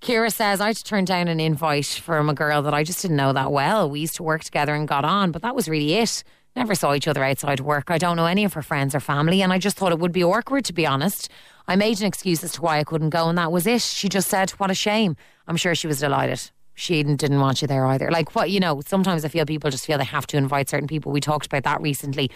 Kira 0.00 0.32
says, 0.32 0.60
I 0.60 0.68
had 0.68 0.76
to 0.76 0.84
turn 0.84 1.04
down 1.04 1.28
an 1.28 1.40
invite 1.40 1.86
from 1.86 2.28
a 2.28 2.34
girl 2.34 2.62
that 2.62 2.74
I 2.74 2.82
just 2.82 3.02
didn't 3.02 3.16
know 3.16 3.32
that 3.32 3.52
well. 3.52 3.88
We 3.88 4.00
used 4.00 4.16
to 4.16 4.22
work 4.22 4.44
together 4.44 4.74
and 4.74 4.86
got 4.86 5.04
on, 5.04 5.32
but 5.32 5.42
that 5.42 5.54
was 5.54 5.68
really 5.68 5.94
it. 5.94 6.22
Never 6.56 6.74
saw 6.74 6.94
each 6.94 7.06
other 7.06 7.22
outside 7.22 7.60
work. 7.60 7.90
I 7.90 7.98
don't 7.98 8.16
know 8.16 8.24
any 8.24 8.42
of 8.42 8.54
her 8.54 8.62
friends 8.62 8.94
or 8.94 9.00
family, 9.00 9.42
and 9.42 9.52
I 9.52 9.58
just 9.58 9.76
thought 9.76 9.92
it 9.92 9.98
would 9.98 10.10
be 10.10 10.24
awkward, 10.24 10.64
to 10.64 10.72
be 10.72 10.86
honest. 10.86 11.28
I 11.68 11.76
made 11.76 12.00
an 12.00 12.06
excuse 12.06 12.42
as 12.42 12.52
to 12.52 12.62
why 12.62 12.78
I 12.78 12.84
couldn't 12.84 13.10
go, 13.10 13.28
and 13.28 13.36
that 13.36 13.52
was 13.52 13.66
it. 13.66 13.82
She 13.82 14.08
just 14.08 14.28
said, 14.30 14.50
What 14.52 14.70
a 14.70 14.74
shame. 14.74 15.16
I'm 15.46 15.58
sure 15.58 15.74
she 15.74 15.86
was 15.86 16.00
delighted. 16.00 16.50
She 16.74 17.02
didn't 17.02 17.40
want 17.40 17.60
you 17.60 17.68
there 17.68 17.86
either. 17.86 18.10
Like, 18.10 18.34
what, 18.34 18.50
you 18.50 18.58
know, 18.58 18.80
sometimes 18.86 19.24
I 19.24 19.28
feel 19.28 19.44
people 19.44 19.70
just 19.70 19.84
feel 19.84 19.98
they 19.98 20.04
have 20.04 20.26
to 20.28 20.38
invite 20.38 20.70
certain 20.70 20.88
people. 20.88 21.12
We 21.12 21.20
talked 21.20 21.46
about 21.46 21.64
that 21.64 21.80
recently 21.82 22.30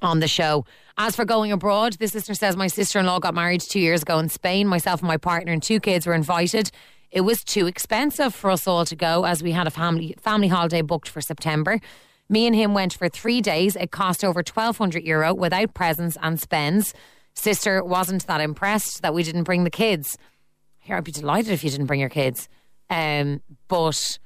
on 0.00 0.20
the 0.20 0.28
show. 0.28 0.64
As 0.96 1.14
for 1.14 1.26
going 1.26 1.52
abroad, 1.52 1.94
this 1.94 2.14
listener 2.14 2.34
says, 2.34 2.56
My 2.56 2.66
sister 2.66 2.98
in 2.98 3.04
law 3.04 3.18
got 3.18 3.34
married 3.34 3.60
two 3.60 3.80
years 3.80 4.02
ago 4.02 4.18
in 4.18 4.30
Spain. 4.30 4.66
Myself 4.66 5.00
and 5.00 5.08
my 5.08 5.18
partner 5.18 5.52
and 5.52 5.62
two 5.62 5.80
kids 5.80 6.06
were 6.06 6.14
invited. 6.14 6.70
It 7.10 7.22
was 7.22 7.44
too 7.44 7.66
expensive 7.66 8.34
for 8.34 8.50
us 8.50 8.66
all 8.66 8.86
to 8.86 8.96
go 8.96 9.24
as 9.24 9.42
we 9.42 9.52
had 9.52 9.66
a 9.66 9.70
family 9.70 10.14
family 10.18 10.48
holiday 10.48 10.80
booked 10.80 11.08
for 11.08 11.20
September. 11.20 11.78
Me 12.28 12.46
and 12.46 12.54
him 12.54 12.74
went 12.74 12.92
for 12.92 13.08
three 13.08 13.40
days. 13.40 13.74
It 13.76 13.90
cost 13.90 14.24
over 14.24 14.38
1,200 14.38 15.04
euro 15.04 15.32
without 15.32 15.74
presents 15.74 16.16
and 16.22 16.40
spends. 16.40 16.94
Sister 17.34 17.82
wasn't 17.82 18.26
that 18.26 18.40
impressed 18.40 19.02
that 19.02 19.14
we 19.14 19.22
didn't 19.22 19.44
bring 19.44 19.64
the 19.64 19.70
kids. 19.70 20.18
Here, 20.78 20.96
I'd 20.96 21.04
be 21.04 21.12
delighted 21.12 21.52
if 21.52 21.64
you 21.64 21.70
didn't 21.70 21.86
bring 21.86 22.00
your 22.00 22.08
kids. 22.08 22.48
Um, 22.90 23.42
but 23.68 24.18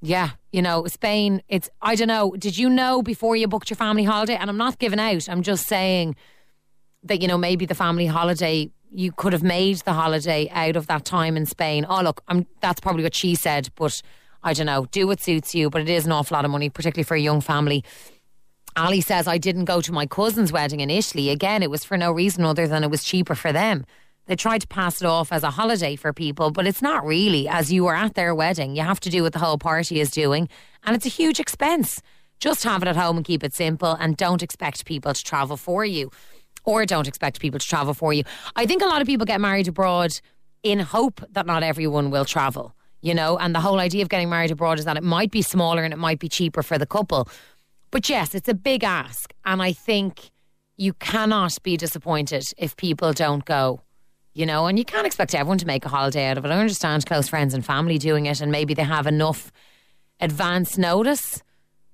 yeah, 0.00 0.30
you 0.52 0.62
know, 0.62 0.86
Spain, 0.86 1.42
it's, 1.48 1.68
I 1.82 1.94
don't 1.94 2.08
know. 2.08 2.34
Did 2.38 2.56
you 2.56 2.68
know 2.68 3.02
before 3.02 3.36
you 3.36 3.48
booked 3.48 3.70
your 3.70 3.76
family 3.76 4.04
holiday? 4.04 4.36
And 4.36 4.48
I'm 4.48 4.56
not 4.56 4.78
giving 4.78 5.00
out, 5.00 5.28
I'm 5.28 5.42
just 5.42 5.66
saying 5.66 6.14
that, 7.02 7.20
you 7.20 7.28
know, 7.28 7.38
maybe 7.38 7.66
the 7.66 7.74
family 7.74 8.06
holiday, 8.06 8.70
you 8.90 9.12
could 9.12 9.32
have 9.32 9.42
made 9.42 9.78
the 9.78 9.92
holiday 9.92 10.48
out 10.52 10.76
of 10.76 10.86
that 10.86 11.04
time 11.04 11.36
in 11.36 11.46
Spain. 11.46 11.86
Oh, 11.88 12.02
look, 12.02 12.22
I'm, 12.28 12.46
that's 12.60 12.80
probably 12.80 13.02
what 13.02 13.14
she 13.14 13.34
said, 13.34 13.70
but 13.74 14.00
I 14.44 14.52
don't 14.52 14.66
know, 14.66 14.86
do 14.92 15.06
what 15.06 15.20
suits 15.20 15.54
you, 15.54 15.70
but 15.70 15.80
it 15.80 15.88
is 15.88 16.04
an 16.04 16.12
awful 16.12 16.36
lot 16.36 16.44
of 16.44 16.50
money, 16.50 16.68
particularly 16.68 17.04
for 17.04 17.14
a 17.14 17.20
young 17.20 17.40
family. 17.40 17.82
Ali 18.76 19.00
says, 19.00 19.26
I 19.26 19.38
didn't 19.38 19.64
go 19.64 19.80
to 19.80 19.90
my 19.90 20.04
cousin's 20.04 20.52
wedding 20.52 20.80
in 20.80 20.90
Italy. 20.90 21.30
Again, 21.30 21.62
it 21.62 21.70
was 21.70 21.82
for 21.82 21.96
no 21.96 22.12
reason 22.12 22.44
other 22.44 22.68
than 22.68 22.84
it 22.84 22.90
was 22.90 23.02
cheaper 23.02 23.34
for 23.34 23.52
them. 23.52 23.86
They 24.26 24.36
tried 24.36 24.60
to 24.60 24.66
pass 24.66 25.00
it 25.00 25.06
off 25.06 25.32
as 25.32 25.42
a 25.42 25.50
holiday 25.50 25.96
for 25.96 26.12
people, 26.12 26.50
but 26.50 26.66
it's 26.66 26.82
not 26.82 27.06
really, 27.06 27.48
as 27.48 27.72
you 27.72 27.84
were 27.84 27.94
at 27.94 28.14
their 28.14 28.34
wedding. 28.34 28.76
You 28.76 28.82
have 28.82 29.00
to 29.00 29.10
do 29.10 29.22
what 29.22 29.32
the 29.32 29.38
whole 29.38 29.58
party 29.58 30.00
is 30.00 30.10
doing, 30.10 30.48
and 30.84 30.94
it's 30.94 31.06
a 31.06 31.10
huge 31.10 31.40
expense. 31.40 32.02
Just 32.38 32.64
have 32.64 32.82
it 32.82 32.88
at 32.88 32.96
home 32.96 33.16
and 33.16 33.24
keep 33.24 33.44
it 33.44 33.54
simple, 33.54 33.92
and 33.92 34.16
don't 34.16 34.42
expect 34.42 34.84
people 34.84 35.14
to 35.14 35.24
travel 35.24 35.56
for 35.56 35.84
you. 35.84 36.10
Or 36.64 36.84
don't 36.84 37.08
expect 37.08 37.40
people 37.40 37.60
to 37.60 37.66
travel 37.66 37.94
for 37.94 38.12
you. 38.12 38.24
I 38.56 38.66
think 38.66 38.82
a 38.82 38.86
lot 38.86 39.00
of 39.00 39.06
people 39.06 39.26
get 39.26 39.40
married 39.40 39.68
abroad 39.68 40.20
in 40.62 40.80
hope 40.80 41.20
that 41.30 41.46
not 41.46 41.62
everyone 41.62 42.10
will 42.10 42.24
travel, 42.24 42.74
you 43.04 43.14
know. 43.14 43.36
And 43.38 43.54
the 43.54 43.60
whole 43.60 43.78
idea 43.78 44.02
of 44.02 44.08
getting 44.08 44.30
married 44.30 44.50
abroad 44.50 44.78
is 44.78 44.86
that 44.86 44.96
it 44.96 45.04
might 45.04 45.30
be 45.30 45.42
smaller 45.42 45.84
and 45.84 45.92
it 45.92 45.98
might 45.98 46.18
be 46.18 46.28
cheaper 46.28 46.62
for 46.62 46.78
the 46.78 46.86
couple. 46.86 47.28
But 47.90 48.08
yes, 48.08 48.34
it's 48.34 48.48
a 48.48 48.54
big 48.54 48.82
ask. 48.82 49.32
And 49.44 49.62
I 49.62 49.72
think 49.72 50.30
you 50.76 50.94
cannot 50.94 51.56
be 51.62 51.76
disappointed 51.76 52.42
if 52.56 52.76
people 52.76 53.12
don't 53.12 53.44
go, 53.44 53.82
you 54.32 54.46
know, 54.46 54.66
and 54.66 54.78
you 54.78 54.84
can't 54.84 55.06
expect 55.06 55.34
everyone 55.34 55.58
to 55.58 55.66
make 55.66 55.84
a 55.84 55.88
holiday 55.88 56.26
out 56.26 56.38
of 56.38 56.44
it. 56.44 56.50
I 56.50 56.58
understand 56.58 57.06
close 57.06 57.28
friends 57.28 57.54
and 57.54 57.64
family 57.64 57.98
doing 57.98 58.26
it 58.26 58.40
and 58.40 58.50
maybe 58.50 58.74
they 58.74 58.82
have 58.82 59.06
enough 59.06 59.52
advance 60.18 60.76
notice. 60.78 61.42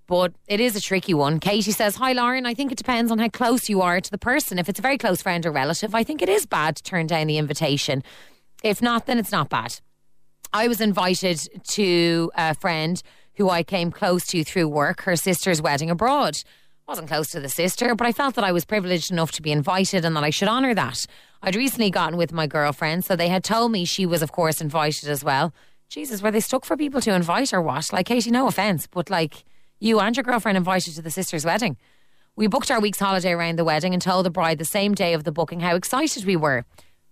But 0.06 0.32
it 0.46 0.60
is 0.60 0.74
a 0.74 0.80
tricky 0.80 1.14
one. 1.14 1.38
Katie 1.38 1.70
says, 1.70 1.96
Hi, 1.96 2.12
Lauren. 2.12 2.46
I 2.46 2.54
think 2.54 2.72
it 2.72 2.78
depends 2.78 3.12
on 3.12 3.18
how 3.18 3.28
close 3.28 3.68
you 3.68 3.80
are 3.82 4.00
to 4.00 4.10
the 4.10 4.18
person. 4.18 4.58
If 4.58 4.68
it's 4.68 4.78
a 4.78 4.82
very 4.82 4.98
close 4.98 5.22
friend 5.22 5.44
or 5.44 5.52
relative, 5.52 5.94
I 5.94 6.02
think 6.02 6.22
it 6.22 6.28
is 6.28 6.46
bad 6.46 6.76
to 6.76 6.82
turn 6.82 7.06
down 7.06 7.26
the 7.26 7.38
invitation. 7.38 8.02
If 8.62 8.82
not, 8.82 9.06
then 9.06 9.18
it's 9.18 9.30
not 9.30 9.48
bad. 9.48 9.80
I 10.52 10.66
was 10.66 10.80
invited 10.80 11.48
to 11.68 12.32
a 12.34 12.54
friend 12.54 13.00
who 13.34 13.48
I 13.48 13.62
came 13.62 13.92
close 13.92 14.26
to 14.28 14.42
through 14.42 14.68
work, 14.68 15.02
her 15.02 15.14
sister's 15.14 15.62
wedding 15.62 15.90
abroad. 15.90 16.38
wasn't 16.88 17.06
close 17.06 17.30
to 17.30 17.40
the 17.40 17.48
sister, 17.48 17.94
but 17.94 18.04
I 18.06 18.12
felt 18.12 18.34
that 18.34 18.44
I 18.44 18.50
was 18.50 18.64
privileged 18.64 19.12
enough 19.12 19.30
to 19.32 19.42
be 19.42 19.52
invited 19.52 20.04
and 20.04 20.16
that 20.16 20.24
I 20.24 20.30
should 20.30 20.48
honour 20.48 20.74
that. 20.74 21.06
I'd 21.40 21.54
recently 21.54 21.90
gotten 21.90 22.18
with 22.18 22.32
my 22.32 22.48
girlfriend, 22.48 23.04
so 23.04 23.14
they 23.14 23.28
had 23.28 23.44
told 23.44 23.70
me 23.70 23.84
she 23.84 24.06
was, 24.06 24.22
of 24.22 24.32
course, 24.32 24.60
invited 24.60 25.08
as 25.08 25.22
well. 25.22 25.54
Jesus, 25.88 26.20
were 26.20 26.32
they 26.32 26.40
stuck 26.40 26.64
for 26.64 26.76
people 26.76 27.00
to 27.00 27.14
invite 27.14 27.54
or 27.54 27.62
what? 27.62 27.92
Like, 27.92 28.06
Katie, 28.06 28.32
no 28.32 28.48
offence, 28.48 28.88
but 28.88 29.08
like, 29.08 29.44
you 29.78 30.00
and 30.00 30.16
your 30.16 30.24
girlfriend 30.24 30.58
invited 30.58 30.94
to 30.94 31.02
the 31.02 31.10
sister's 31.10 31.44
wedding. 31.44 31.76
We 32.34 32.48
booked 32.48 32.72
our 32.72 32.80
week's 32.80 32.98
holiday 32.98 33.32
around 33.32 33.56
the 33.56 33.64
wedding 33.64 33.92
and 33.92 34.02
told 34.02 34.26
the 34.26 34.30
bride 34.30 34.58
the 34.58 34.64
same 34.64 34.94
day 34.94 35.14
of 35.14 35.22
the 35.22 35.32
booking 35.32 35.60
how 35.60 35.76
excited 35.76 36.24
we 36.24 36.36
were. 36.36 36.64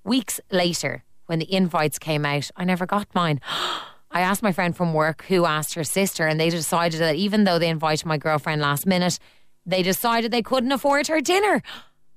Weeks 0.02 0.40
later, 0.50 1.04
when 1.28 1.38
the 1.38 1.52
invites 1.52 1.98
came 1.98 2.24
out, 2.24 2.50
I 2.56 2.64
never 2.64 2.86
got 2.86 3.06
mine. 3.14 3.40
I 4.10 4.22
asked 4.22 4.42
my 4.42 4.52
friend 4.52 4.74
from 4.74 4.94
work 4.94 5.26
who 5.28 5.44
asked 5.44 5.74
her 5.74 5.84
sister, 5.84 6.26
and 6.26 6.40
they 6.40 6.48
decided 6.48 6.98
that 7.00 7.16
even 7.16 7.44
though 7.44 7.58
they 7.58 7.68
invited 7.68 8.06
my 8.06 8.16
girlfriend 8.16 8.62
last 8.62 8.86
minute, 8.86 9.18
they 9.66 9.82
decided 9.82 10.30
they 10.30 10.42
couldn't 10.42 10.72
afford 10.72 11.06
her 11.06 11.20
dinner. 11.20 11.62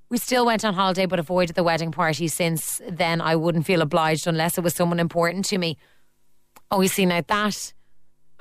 We 0.09 0.17
still 0.17 0.45
went 0.45 0.65
on 0.65 0.73
holiday 0.73 1.05
but 1.05 1.19
avoided 1.19 1.55
the 1.55 1.63
wedding 1.63 1.93
party 1.93 2.27
since 2.27 2.81
then 2.85 3.21
I 3.21 3.37
wouldn't 3.37 3.65
feel 3.65 3.81
obliged 3.81 4.27
unless 4.27 4.57
it 4.57 4.61
was 4.61 4.75
someone 4.75 4.99
important 4.99 5.45
to 5.45 5.57
me. 5.57 5.77
Oh, 6.69 6.81
you 6.81 6.89
see, 6.89 7.05
now 7.05 7.21
that 7.25 7.73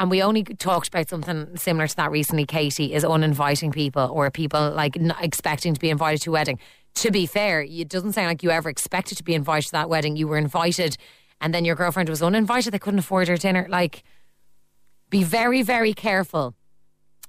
and 0.00 0.10
we 0.10 0.22
only 0.22 0.42
talked 0.42 0.88
about 0.88 1.10
something 1.10 1.56
similar 1.58 1.86
to 1.86 1.96
that 1.96 2.10
recently, 2.10 2.46
Katie, 2.46 2.94
is 2.94 3.04
uninviting 3.04 3.70
people 3.70 4.10
or 4.10 4.30
people 4.30 4.70
like 4.70 4.96
expecting 5.20 5.74
to 5.74 5.78
be 5.78 5.90
invited 5.90 6.22
to 6.22 6.30
a 6.30 6.32
wedding. 6.32 6.58
To 6.94 7.10
be 7.10 7.26
fair, 7.26 7.62
it 7.62 7.88
doesn't 7.88 8.12
sound 8.12 8.28
like 8.28 8.42
you 8.42 8.50
ever 8.50 8.68
expected 8.68 9.16
to 9.18 9.24
be 9.24 9.34
invited 9.34 9.66
to 9.66 9.72
that 9.72 9.88
wedding. 9.88 10.16
You 10.16 10.28
were 10.28 10.38
invited 10.38 10.96
and 11.40 11.54
then 11.54 11.64
your 11.64 11.76
girlfriend 11.76 12.08
was 12.08 12.22
uninvited. 12.22 12.72
They 12.72 12.78
couldn't 12.78 12.98
afford 12.98 13.28
her 13.28 13.36
dinner. 13.36 13.66
Like, 13.68 14.02
be 15.08 15.24
very, 15.24 15.62
very 15.62 15.94
careful 15.94 16.54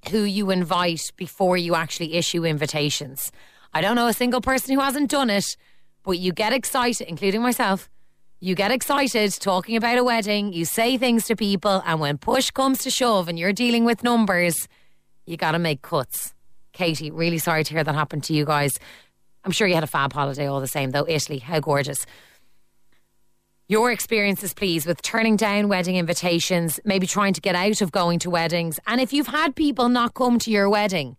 who 0.10 0.24
you 0.24 0.50
invite 0.52 1.12
before 1.15 1.58
you 1.58 1.76
actually 1.76 2.15
issue 2.15 2.45
invitations. 2.45 3.32
I 3.74 3.82
don't 3.82 3.95
know 3.95 4.08
a 4.08 4.13
single 4.13 4.41
person 4.41 4.74
who 4.76 4.82
hasn't 4.82 5.10
done 5.10 5.30
it, 5.30 5.56
but 6.04 6.17
you 6.17 6.34
get 6.34 6.52
excited, 6.52 7.08
including 7.08 7.41
myself 7.41 7.89
you 8.43 8.56
get 8.56 8.71
excited 8.71 9.32
talking 9.39 9.78
about 9.78 10.00
a 10.00 10.04
wedding, 10.04 10.52
you 10.52 10.65
say 10.65 10.97
things 10.97 11.26
to 11.28 11.36
people, 11.36 11.84
and 11.86 12.00
when 12.00 12.17
push 12.17 12.50
comes 12.50 12.80
to 12.80 12.89
shove 12.89 13.28
and 13.28 13.38
you're 13.38 13.54
dealing 13.54 13.86
with 13.86 14.04
numbers, 14.04 14.67
you 15.28 15.38
got 15.38 15.52
to 15.52 15.60
make 15.60 15.84
cuts. 15.84 16.34
Katie, 16.74 17.12
really 17.12 17.38
sorry 17.38 17.63
to 17.63 17.71
hear 17.71 17.84
that 17.84 17.93
happened 17.93 18.24
to 18.24 18.34
you 18.34 18.43
guys. 18.43 18.80
I'm 19.43 19.51
sure 19.51 19.67
you 19.67 19.75
had 19.75 19.84
a 19.84 19.88
fab 19.88 20.13
holiday 20.13 20.45
all 20.45 20.60
the 20.60 20.67
same, 20.67 20.91
though. 20.91 21.06
Italy, 21.08 21.39
how 21.39 21.60
gorgeous. 21.60 22.06
Your 23.67 23.91
experiences, 23.91 24.54
please, 24.54 24.86
with 24.86 25.01
turning 25.01 25.38
down 25.38 25.69
wedding 25.69 25.95
invitations, 25.95 26.80
maybe 26.84 27.08
trying 27.08 27.34
to 27.34 27.41
get 27.41 27.56
out 27.56 27.82
of 27.82 27.91
going 27.91 28.19
to 28.19 28.30
weddings. 28.30 28.80
And 28.86 28.99
if 28.99 29.13
you've 29.13 29.27
had 29.27 29.56
people 29.56 29.88
not 29.88 30.13
come 30.13 30.39
to 30.39 30.51
your 30.51 30.69
wedding, 30.69 31.15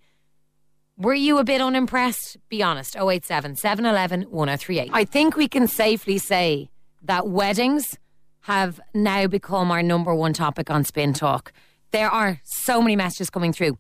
were 0.99 1.15
you 1.15 1.39
a 1.39 1.45
bit 1.45 1.61
unimpressed? 1.61 2.37
Be 2.49 2.63
honest. 2.63 2.95
087 2.97 3.57
711 3.57 4.31
1038. 4.31 4.91
I 4.93 5.05
think 5.05 5.37
we 5.37 5.49
can 5.49 5.67
safely 5.67 6.19
say 6.19 6.69
that 7.03 7.27
weddings 7.27 7.99
have 8.43 8.81
now 8.95 9.27
become 9.27 9.71
our 9.71 9.83
number 9.83 10.15
one 10.15 10.33
topic 10.33 10.71
on 10.71 10.85
Spin 10.85 11.15
Talk. 11.15 11.53
There 11.91 12.11
are 12.11 12.41
so 12.45 12.83
many 12.83 12.97
messages 12.97 13.31
coming 13.31 13.53
through. 13.53 13.79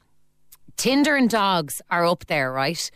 Tinder 0.76 1.14
and 1.14 1.28
dogs 1.28 1.82
are 1.90 2.06
up 2.06 2.26
there, 2.26 2.50
right? 2.50 2.90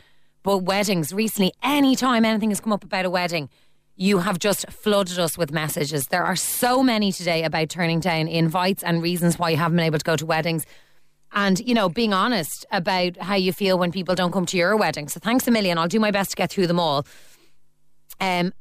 But 0.46 0.58
weddings, 0.58 1.12
recently, 1.12 1.52
anytime 1.60 2.24
anything 2.24 2.50
has 2.50 2.60
come 2.60 2.72
up 2.72 2.84
about 2.84 3.04
a 3.04 3.10
wedding, 3.10 3.48
you 3.96 4.18
have 4.18 4.38
just 4.38 4.70
flooded 4.70 5.18
us 5.18 5.36
with 5.36 5.50
messages. 5.50 6.06
There 6.06 6.22
are 6.22 6.36
so 6.36 6.84
many 6.84 7.10
today 7.10 7.42
about 7.42 7.68
turning 7.68 7.98
down 7.98 8.28
invites 8.28 8.84
and 8.84 9.02
reasons 9.02 9.40
why 9.40 9.50
you 9.50 9.56
haven't 9.56 9.74
been 9.74 9.86
able 9.86 9.98
to 9.98 10.04
go 10.04 10.14
to 10.14 10.24
weddings. 10.24 10.64
And, 11.32 11.58
you 11.58 11.74
know, 11.74 11.88
being 11.88 12.14
honest 12.14 12.64
about 12.70 13.16
how 13.16 13.34
you 13.34 13.52
feel 13.52 13.76
when 13.76 13.90
people 13.90 14.14
don't 14.14 14.30
come 14.30 14.46
to 14.46 14.56
your 14.56 14.76
wedding. 14.76 15.08
So 15.08 15.18
thanks 15.18 15.48
a 15.48 15.50
million. 15.50 15.78
I'll 15.78 15.88
do 15.88 15.98
my 15.98 16.12
best 16.12 16.30
to 16.30 16.36
get 16.36 16.48
through 16.48 16.68
them 16.68 16.78
all. 16.78 17.04
Um, 18.20 18.52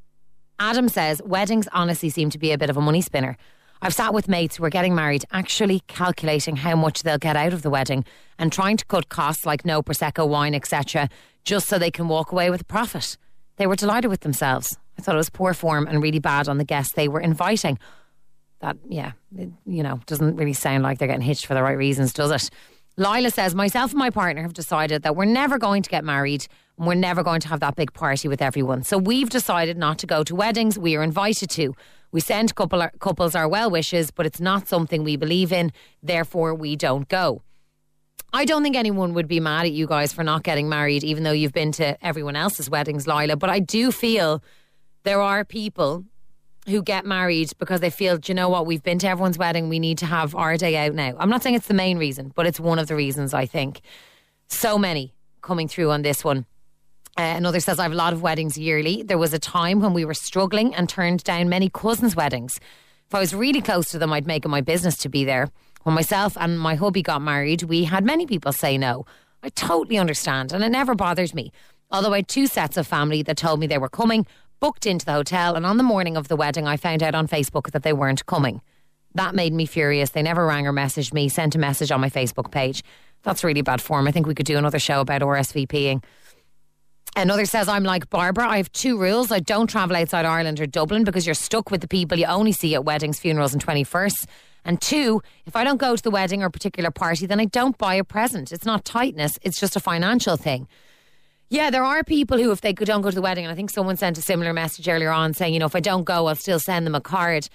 Adam 0.57 0.89
says 0.89 1.21
weddings 1.23 1.67
honestly 1.71 2.09
seem 2.09 2.31
to 2.31 2.39
be 2.39 2.51
a 2.51 2.57
bit 2.57 2.71
of 2.71 2.77
a 2.77 2.81
money 2.81 3.01
spinner. 3.01 3.37
I've 3.85 3.93
sat 3.93 4.15
with 4.15 4.27
mates 4.27 4.55
who 4.55 4.65
are 4.65 4.71
getting 4.71 4.95
married, 4.95 5.25
actually 5.31 5.81
calculating 5.81 6.55
how 6.55 6.75
much 6.75 7.03
they'll 7.03 7.19
get 7.19 7.35
out 7.35 7.53
of 7.53 7.61
the 7.61 7.69
wedding 7.69 8.03
and 8.39 8.51
trying 8.51 8.77
to 8.77 8.85
cut 8.85 9.09
costs 9.09 9.45
like 9.45 9.63
no 9.63 9.83
prosecco 9.83 10.27
wine, 10.27 10.55
etc., 10.55 11.07
just 11.43 11.67
so 11.67 11.77
they 11.77 11.91
can 11.91 12.07
walk 12.07 12.31
away 12.31 12.49
with 12.49 12.61
a 12.61 12.65
profit. 12.65 13.15
They 13.57 13.67
were 13.67 13.75
delighted 13.75 14.09
with 14.09 14.21
themselves. 14.21 14.75
I 14.97 15.03
thought 15.03 15.13
it 15.13 15.19
was 15.19 15.29
poor 15.29 15.53
form 15.53 15.85
and 15.85 16.01
really 16.01 16.17
bad 16.17 16.49
on 16.49 16.57
the 16.57 16.63
guests 16.63 16.93
they 16.93 17.07
were 17.07 17.19
inviting. 17.19 17.77
That, 18.61 18.75
yeah, 18.89 19.11
it, 19.37 19.51
you 19.67 19.83
know, 19.83 19.99
doesn't 20.07 20.35
really 20.35 20.53
sound 20.53 20.81
like 20.81 20.97
they're 20.97 21.07
getting 21.07 21.21
hitched 21.21 21.45
for 21.45 21.53
the 21.53 21.61
right 21.61 21.77
reasons, 21.77 22.11
does 22.11 22.31
it? 22.31 22.49
Lila 22.97 23.29
says, 23.29 23.53
myself 23.53 23.91
and 23.91 23.99
my 23.99 24.09
partner 24.09 24.41
have 24.41 24.53
decided 24.53 25.03
that 25.03 25.15
we're 25.15 25.25
never 25.25 25.59
going 25.59 25.83
to 25.83 25.91
get 25.91 26.03
married 26.03 26.47
and 26.79 26.87
we're 26.87 26.95
never 26.95 27.21
going 27.21 27.41
to 27.41 27.49
have 27.49 27.59
that 27.59 27.75
big 27.75 27.93
party 27.93 28.29
with 28.29 28.41
everyone. 28.41 28.81
So 28.81 28.97
we've 28.97 29.29
decided 29.29 29.77
not 29.77 29.99
to 29.99 30.07
go 30.07 30.23
to 30.23 30.33
weddings. 30.33 30.75
We 30.75 30.95
are 30.95 31.03
invited 31.03 31.51
to. 31.51 31.75
We 32.11 32.21
send 32.21 32.55
couple, 32.55 32.87
couples 32.99 33.35
our 33.35 33.47
well 33.47 33.69
wishes, 33.69 34.11
but 34.11 34.25
it's 34.25 34.39
not 34.39 34.67
something 34.67 35.03
we 35.03 35.15
believe 35.15 35.51
in. 35.51 35.71
Therefore, 36.01 36.53
we 36.53 36.75
don't 36.75 37.07
go. 37.07 37.41
I 38.33 38.45
don't 38.45 38.63
think 38.63 38.75
anyone 38.75 39.13
would 39.13 39.27
be 39.27 39.39
mad 39.39 39.65
at 39.65 39.71
you 39.71 39.87
guys 39.87 40.11
for 40.11 40.23
not 40.23 40.43
getting 40.43 40.67
married, 40.67 41.03
even 41.03 41.23
though 41.23 41.31
you've 41.31 41.53
been 41.53 41.71
to 41.73 42.03
everyone 42.05 42.35
else's 42.35 42.69
weddings, 42.69 43.07
Lila. 43.07 43.37
But 43.37 43.49
I 43.49 43.59
do 43.59 43.91
feel 43.91 44.43
there 45.03 45.21
are 45.21 45.45
people 45.45 46.03
who 46.67 46.81
get 46.81 47.05
married 47.05 47.51
because 47.59 47.79
they 47.79 47.89
feel, 47.89 48.17
do 48.17 48.31
you 48.31 48.35
know 48.35 48.49
what, 48.49 48.65
we've 48.65 48.83
been 48.83 48.99
to 48.99 49.07
everyone's 49.07 49.37
wedding, 49.37 49.69
we 49.69 49.79
need 49.79 49.97
to 49.99 50.05
have 50.05 50.35
our 50.35 50.57
day 50.57 50.75
out 50.75 50.93
now. 50.93 51.15
I'm 51.19 51.29
not 51.29 51.43
saying 51.43 51.55
it's 51.55 51.67
the 51.67 51.73
main 51.73 51.97
reason, 51.97 52.31
but 52.35 52.45
it's 52.45 52.59
one 52.59 52.79
of 52.79 52.87
the 52.87 52.95
reasons 52.95 53.33
I 53.33 53.45
think. 53.45 53.81
So 54.47 54.77
many 54.77 55.13
coming 55.41 55.67
through 55.67 55.91
on 55.91 56.01
this 56.01 56.23
one. 56.23 56.45
Uh, 57.17 57.21
another 57.37 57.61
says, 57.61 57.79
I 57.79 57.83
have 57.83 57.93
a 57.93 57.95
lot 57.95 58.11
of 58.11 58.21
weddings 58.21 58.57
yearly. 58.57 59.01
There 59.01 59.17
was 59.17 59.33
a 59.33 59.39
time 59.39 59.79
when 59.79 59.93
we 59.93 60.03
were 60.03 60.13
struggling 60.13 60.75
and 60.75 60.89
turned 60.89 61.23
down 61.23 61.47
many 61.47 61.69
cousins' 61.69 62.15
weddings. 62.15 62.59
If 63.07 63.15
I 63.15 63.19
was 63.19 63.33
really 63.33 63.61
close 63.61 63.89
to 63.91 63.99
them, 63.99 64.11
I'd 64.11 64.27
make 64.27 64.43
it 64.43 64.49
my 64.49 64.59
business 64.61 64.97
to 64.97 65.09
be 65.09 65.23
there. 65.23 65.49
When 65.83 65.95
myself 65.95 66.35
and 66.37 66.59
my 66.59 66.75
hubby 66.75 67.01
got 67.01 67.21
married, 67.21 67.63
we 67.63 67.85
had 67.85 68.03
many 68.03 68.25
people 68.25 68.51
say 68.51 68.77
no. 68.77 69.05
I 69.43 69.49
totally 69.49 69.97
understand, 69.97 70.51
and 70.51 70.63
it 70.63 70.69
never 70.69 70.95
bothered 70.95 71.33
me. 71.33 71.53
Although 71.91 72.13
I 72.13 72.17
had 72.17 72.27
two 72.27 72.47
sets 72.47 72.75
of 72.75 72.87
family 72.87 73.21
that 73.23 73.37
told 73.37 73.59
me 73.59 73.67
they 73.67 73.77
were 73.77 73.87
coming, 73.87 74.25
booked 74.59 74.85
into 74.85 75.05
the 75.05 75.13
hotel, 75.13 75.55
and 75.55 75.65
on 75.65 75.77
the 75.77 75.83
morning 75.83 76.17
of 76.17 76.27
the 76.27 76.35
wedding, 76.35 76.67
I 76.67 76.75
found 76.75 77.03
out 77.03 77.15
on 77.15 77.27
Facebook 77.27 77.71
that 77.71 77.83
they 77.83 77.93
weren't 77.93 78.25
coming. 78.25 78.61
That 79.13 79.35
made 79.35 79.53
me 79.53 79.65
furious. 79.65 80.09
They 80.09 80.23
never 80.23 80.45
rang 80.45 80.67
or 80.67 80.73
messaged 80.73 81.13
me, 81.13 81.29
sent 81.29 81.55
a 81.55 81.59
message 81.59 81.91
on 81.91 82.01
my 82.01 82.09
Facebook 82.09 82.51
page. 82.51 82.83
That's 83.23 83.43
really 83.43 83.61
bad 83.61 83.81
form. 83.81 84.07
I 84.07 84.11
think 84.11 84.27
we 84.27 84.35
could 84.35 84.45
do 84.45 84.57
another 84.57 84.79
show 84.79 84.99
about 84.99 85.21
RSVPing. 85.21 86.03
Another 87.17 87.45
says, 87.45 87.69
I'm 87.69 87.83
like 87.83 88.09
Barbara. 88.09 88.47
I 88.47 88.57
have 88.57 88.71
two 88.73 88.97
rules. 88.97 89.31
I 89.31 89.39
don't 89.39 89.67
travel 89.67 89.95
outside 89.95 90.25
Ireland 90.25 90.59
or 90.59 90.65
Dublin 90.65 91.05
because 91.05 91.25
you're 91.25 91.33
stuck 91.33 91.71
with 91.71 91.79
the 91.79 91.87
people 91.87 92.19
you 92.19 92.25
only 92.25 92.51
see 92.51 92.75
at 92.75 92.83
weddings, 92.83 93.19
funerals, 93.19 93.53
and 93.53 93.65
21st. 93.65 94.25
And 94.65 94.81
two, 94.81 95.21
if 95.45 95.55
I 95.55 95.63
don't 95.63 95.77
go 95.77 95.95
to 95.95 96.03
the 96.03 96.11
wedding 96.11 96.43
or 96.43 96.49
particular 96.49 96.91
party, 96.91 97.25
then 97.25 97.39
I 97.39 97.45
don't 97.45 97.77
buy 97.77 97.95
a 97.95 98.03
present. 98.03 98.51
It's 98.51 98.65
not 98.65 98.83
tightness, 98.83 99.39
it's 99.43 99.59
just 99.59 99.75
a 99.75 99.79
financial 99.79 100.35
thing. 100.35 100.67
Yeah, 101.49 101.69
there 101.69 101.83
are 101.83 102.03
people 102.03 102.39
who, 102.39 102.51
if 102.51 102.61
they 102.61 102.73
don't 102.73 103.01
go 103.01 103.11
to 103.11 103.15
the 103.15 103.21
wedding, 103.21 103.45
and 103.45 103.51
I 103.51 103.55
think 103.55 103.69
someone 103.69 103.95
sent 103.95 104.17
a 104.17 104.21
similar 104.21 104.51
message 104.51 104.89
earlier 104.89 105.11
on 105.11 105.33
saying, 105.33 105.53
you 105.53 105.59
know, 105.59 105.67
if 105.67 105.75
I 105.75 105.79
don't 105.79 106.03
go, 106.03 106.25
I'll 106.25 106.35
still 106.35 106.59
send 106.59 106.87
them 106.87 106.95
a 106.95 107.01
card. 107.01 107.47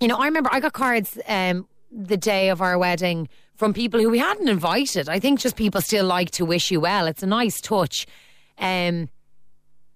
You 0.00 0.08
know, 0.08 0.16
I 0.16 0.24
remember 0.24 0.48
I 0.50 0.60
got 0.60 0.72
cards 0.72 1.18
um, 1.28 1.68
the 1.92 2.16
day 2.16 2.48
of 2.48 2.62
our 2.62 2.78
wedding 2.78 3.28
from 3.54 3.74
people 3.74 4.00
who 4.00 4.08
we 4.08 4.18
hadn't 4.18 4.48
invited. 4.48 5.10
I 5.10 5.20
think 5.20 5.38
just 5.38 5.56
people 5.56 5.82
still 5.82 6.06
like 6.06 6.30
to 6.32 6.46
wish 6.46 6.70
you 6.70 6.80
well. 6.80 7.06
It's 7.06 7.22
a 7.22 7.26
nice 7.26 7.60
touch. 7.60 8.06
Um, 8.60 9.08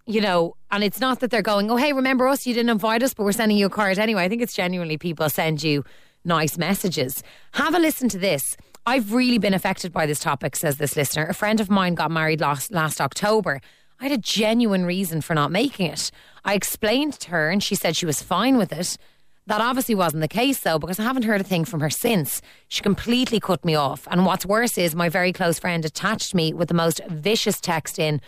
you 0.06 0.20
know, 0.20 0.56
and 0.70 0.84
it's 0.84 1.00
not 1.00 1.20
that 1.20 1.30
they're 1.30 1.42
going, 1.42 1.70
oh, 1.70 1.76
hey, 1.76 1.92
remember 1.92 2.26
us? 2.26 2.46
You 2.46 2.54
didn't 2.54 2.70
invite 2.70 3.02
us, 3.02 3.14
but 3.14 3.24
we're 3.24 3.32
sending 3.32 3.56
you 3.56 3.66
a 3.66 3.70
card 3.70 3.98
anyway. 3.98 4.24
I 4.24 4.28
think 4.28 4.42
it's 4.42 4.54
genuinely 4.54 4.98
people 4.98 5.28
send 5.30 5.62
you 5.62 5.84
nice 6.24 6.58
messages. 6.58 7.22
Have 7.52 7.74
a 7.74 7.78
listen 7.78 8.08
to 8.10 8.18
this. 8.18 8.56
I've 8.86 9.12
really 9.14 9.38
been 9.38 9.54
affected 9.54 9.92
by 9.92 10.04
this 10.04 10.20
topic, 10.20 10.56
says 10.56 10.76
this 10.76 10.96
listener. 10.96 11.24
A 11.26 11.34
friend 11.34 11.58
of 11.58 11.70
mine 11.70 11.94
got 11.94 12.10
married 12.10 12.40
last, 12.40 12.70
last 12.70 13.00
October. 13.00 13.60
I 13.98 14.04
had 14.04 14.12
a 14.12 14.18
genuine 14.18 14.84
reason 14.84 15.22
for 15.22 15.34
not 15.34 15.50
making 15.50 15.86
it. 15.86 16.10
I 16.44 16.54
explained 16.54 17.14
to 17.20 17.30
her, 17.30 17.48
and 17.48 17.62
she 17.62 17.74
said 17.74 17.96
she 17.96 18.04
was 18.04 18.22
fine 18.22 18.58
with 18.58 18.72
it. 18.72 18.98
That 19.46 19.60
obviously 19.60 19.94
wasn't 19.94 20.22
the 20.22 20.28
case, 20.28 20.60
though, 20.60 20.78
because 20.78 20.98
I 20.98 21.04
haven't 21.04 21.24
heard 21.24 21.40
a 21.40 21.44
thing 21.44 21.64
from 21.64 21.80
her 21.80 21.90
since. 21.90 22.42
She 22.68 22.82
completely 22.82 23.40
cut 23.40 23.64
me 23.64 23.74
off. 23.74 24.08
And 24.10 24.26
what's 24.26 24.44
worse 24.44 24.76
is 24.76 24.94
my 24.94 25.08
very 25.08 25.32
close 25.32 25.58
friend 25.58 25.84
attached 25.84 26.34
me 26.34 26.52
with 26.52 26.68
the 26.68 26.74
most 26.74 27.00
vicious 27.08 27.60
text 27.60 27.98
in, 27.98 28.20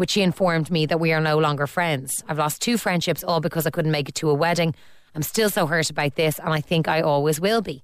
which 0.00 0.12
she 0.12 0.22
informed 0.22 0.70
me 0.70 0.86
that 0.86 0.98
we 0.98 1.12
are 1.12 1.20
no 1.20 1.36
longer 1.36 1.66
friends. 1.66 2.24
I've 2.26 2.38
lost 2.38 2.62
two 2.62 2.78
friendships 2.78 3.22
all 3.22 3.38
because 3.38 3.66
I 3.66 3.70
couldn't 3.70 3.90
make 3.92 4.08
it 4.08 4.14
to 4.14 4.30
a 4.30 4.34
wedding. 4.34 4.74
I'm 5.14 5.20
still 5.20 5.50
so 5.50 5.66
hurt 5.66 5.90
about 5.90 6.14
this, 6.14 6.38
and 6.38 6.54
I 6.54 6.62
think 6.62 6.88
I 6.88 7.02
always 7.02 7.38
will 7.38 7.60
be. 7.60 7.82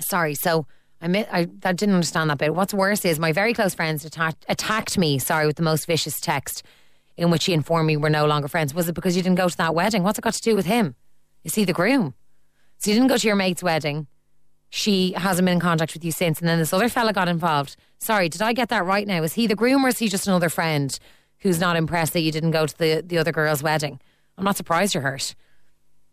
Sorry, 0.00 0.34
so 0.34 0.66
I, 1.00 1.06
mi- 1.06 1.24
I, 1.32 1.46
I 1.62 1.72
didn't 1.72 1.94
understand 1.94 2.30
that 2.30 2.38
bit. 2.38 2.52
What's 2.52 2.74
worse 2.74 3.04
is 3.04 3.20
my 3.20 3.30
very 3.30 3.54
close 3.54 3.74
friends 3.74 4.04
atta- 4.04 4.34
attacked 4.48 4.98
me, 4.98 5.20
sorry, 5.20 5.46
with 5.46 5.54
the 5.54 5.62
most 5.62 5.86
vicious 5.86 6.18
text 6.18 6.64
in 7.16 7.30
which 7.30 7.44
he 7.44 7.52
informed 7.52 7.86
me 7.86 7.96
we're 7.96 8.08
no 8.08 8.26
longer 8.26 8.48
friends. 8.48 8.74
Was 8.74 8.88
it 8.88 8.96
because 8.96 9.16
you 9.16 9.22
didn't 9.22 9.38
go 9.38 9.48
to 9.48 9.56
that 9.58 9.76
wedding? 9.76 10.02
What's 10.02 10.18
it 10.18 10.22
got 10.22 10.34
to 10.34 10.42
do 10.42 10.56
with 10.56 10.66
him? 10.66 10.96
Is 11.44 11.54
he 11.54 11.64
the 11.64 11.72
groom? 11.72 12.14
So 12.78 12.90
you 12.90 12.96
didn't 12.96 13.08
go 13.08 13.18
to 13.18 13.26
your 13.28 13.36
mate's 13.36 13.62
wedding. 13.62 14.08
She 14.70 15.12
hasn't 15.12 15.46
been 15.46 15.54
in 15.54 15.60
contact 15.60 15.94
with 15.94 16.04
you 16.04 16.12
since. 16.12 16.40
And 16.40 16.48
then 16.48 16.58
this 16.58 16.72
other 16.72 16.88
fella 16.88 17.12
got 17.12 17.28
involved. 17.28 17.76
Sorry, 17.98 18.28
did 18.28 18.42
I 18.42 18.52
get 18.52 18.68
that 18.68 18.84
right 18.84 19.06
now? 19.06 19.22
Is 19.22 19.34
he 19.34 19.46
the 19.46 19.54
groom 19.54 19.84
or 19.84 19.88
is 19.88 19.98
he 19.98 20.08
just 20.08 20.26
another 20.26 20.48
friend 20.48 20.96
who's 21.38 21.60
not 21.60 21.76
impressed 21.76 22.12
that 22.12 22.20
you 22.20 22.32
didn't 22.32 22.50
go 22.50 22.66
to 22.66 22.78
the, 22.78 23.02
the 23.04 23.18
other 23.18 23.32
girl's 23.32 23.62
wedding? 23.62 24.00
I'm 24.36 24.44
not 24.44 24.56
surprised 24.56 24.94
you're 24.94 25.02
hurt. 25.02 25.34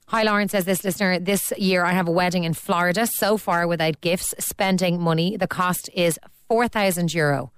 Hi, 0.08 0.24
Lauren 0.24 0.50
says 0.50 0.66
this 0.66 0.84
listener. 0.84 1.20
This 1.20 1.52
year 1.58 1.84
I 1.84 1.92
have 1.94 2.08
a 2.08 2.12
wedding 2.12 2.44
in 2.44 2.54
Florida. 2.54 3.08
So 3.08 3.38
far, 3.38 3.68
without 3.68 4.02
gifts, 4.02 4.34
spending 4.40 5.02
money. 5.02 5.36
The 5.36 5.48
cost 5.48 5.90
is 5.94 6.20
4,000 6.48 7.14
euro 7.14 7.52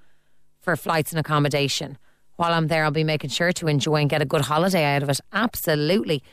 for 0.61 0.75
flights 0.75 1.11
and 1.11 1.19
accommodation. 1.19 1.97
While 2.37 2.53
I'm 2.53 2.67
there, 2.67 2.83
I'll 2.83 2.91
be 2.91 3.03
making 3.03 3.31
sure 3.31 3.51
to 3.51 3.67
enjoy 3.67 3.95
and 3.95 4.09
get 4.09 4.21
a 4.21 4.25
good 4.25 4.41
holiday 4.41 4.83
out 4.83 5.03
of 5.03 5.09
it. 5.09 5.19
Absolutely. 5.33 6.23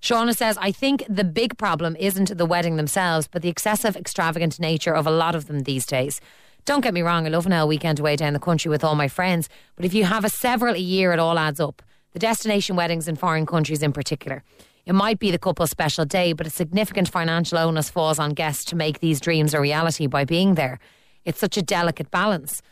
Shauna 0.00 0.36
says, 0.36 0.56
I 0.60 0.70
think 0.70 1.04
the 1.08 1.24
big 1.24 1.58
problem 1.58 1.96
isn't 1.96 2.38
the 2.38 2.46
wedding 2.46 2.76
themselves, 2.76 3.26
but 3.26 3.42
the 3.42 3.48
excessive, 3.48 3.96
extravagant 3.96 4.60
nature 4.60 4.94
of 4.94 5.06
a 5.06 5.10
lot 5.10 5.34
of 5.34 5.46
them 5.46 5.60
these 5.60 5.86
days. 5.86 6.20
Don't 6.64 6.82
get 6.82 6.94
me 6.94 7.02
wrong, 7.02 7.26
I 7.26 7.30
love 7.30 7.46
an 7.46 7.52
L 7.52 7.66
weekend 7.66 7.98
away 7.98 8.14
down 8.14 8.32
the 8.32 8.38
country 8.38 8.68
with 8.68 8.84
all 8.84 8.94
my 8.94 9.08
friends, 9.08 9.48
but 9.74 9.84
if 9.84 9.94
you 9.94 10.04
have 10.04 10.24
a 10.24 10.28
several 10.28 10.74
a 10.74 10.78
year, 10.78 11.12
it 11.12 11.18
all 11.18 11.38
adds 11.38 11.60
up. 11.60 11.82
The 12.12 12.18
destination 12.18 12.76
weddings 12.76 13.08
in 13.08 13.16
foreign 13.16 13.46
countries 13.46 13.82
in 13.82 13.92
particular. 13.92 14.44
It 14.86 14.94
might 14.94 15.18
be 15.18 15.30
the 15.30 15.38
couple's 15.38 15.70
special 15.70 16.04
day, 16.04 16.32
but 16.32 16.46
a 16.46 16.50
significant 16.50 17.08
financial 17.08 17.58
onus 17.58 17.90
falls 17.90 18.18
on 18.18 18.34
guests 18.34 18.64
to 18.66 18.76
make 18.76 19.00
these 19.00 19.20
dreams 19.20 19.52
a 19.52 19.60
reality 19.60 20.06
by 20.06 20.24
being 20.24 20.54
there. 20.54 20.78
It's 21.24 21.40
such 21.40 21.56
a 21.56 21.62
delicate 21.62 22.10
balance. 22.10 22.62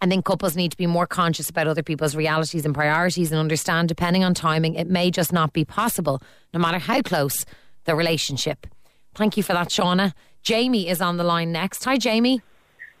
I 0.00 0.06
think 0.06 0.24
couples 0.24 0.54
need 0.54 0.70
to 0.70 0.76
be 0.76 0.86
more 0.86 1.06
conscious 1.06 1.50
about 1.50 1.66
other 1.66 1.82
people's 1.82 2.14
realities 2.14 2.64
and 2.64 2.72
priorities 2.72 3.32
and 3.32 3.40
understand, 3.40 3.88
depending 3.88 4.22
on 4.22 4.32
timing, 4.32 4.76
it 4.76 4.88
may 4.88 5.10
just 5.10 5.32
not 5.32 5.52
be 5.52 5.64
possible, 5.64 6.22
no 6.54 6.60
matter 6.60 6.78
how 6.78 7.02
close 7.02 7.44
the 7.84 7.96
relationship. 7.96 8.66
Thank 9.14 9.36
you 9.36 9.42
for 9.42 9.54
that, 9.54 9.68
Shauna. 9.68 10.12
Jamie 10.42 10.88
is 10.88 11.00
on 11.00 11.16
the 11.16 11.24
line 11.24 11.50
next. 11.50 11.84
Hi, 11.84 11.96
Jamie. 11.96 12.42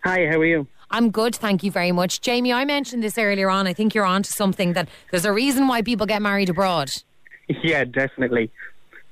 Hi, 0.02 0.26
how 0.26 0.38
are 0.38 0.44
you? 0.44 0.66
I'm 0.90 1.10
good, 1.10 1.36
thank 1.36 1.62
you 1.62 1.70
very 1.70 1.92
much. 1.92 2.20
Jamie, 2.20 2.52
I 2.52 2.64
mentioned 2.64 3.02
this 3.02 3.16
earlier 3.16 3.50
on. 3.50 3.66
I 3.68 3.74
think 3.74 3.94
you're 3.94 4.06
on 4.06 4.24
to 4.24 4.32
something 4.32 4.72
that 4.72 4.88
there's 5.10 5.24
a 5.24 5.32
reason 5.32 5.68
why 5.68 5.82
people 5.82 6.06
get 6.06 6.20
married 6.20 6.48
abroad. 6.48 6.90
Yeah, 7.62 7.84
definitely. 7.84 8.50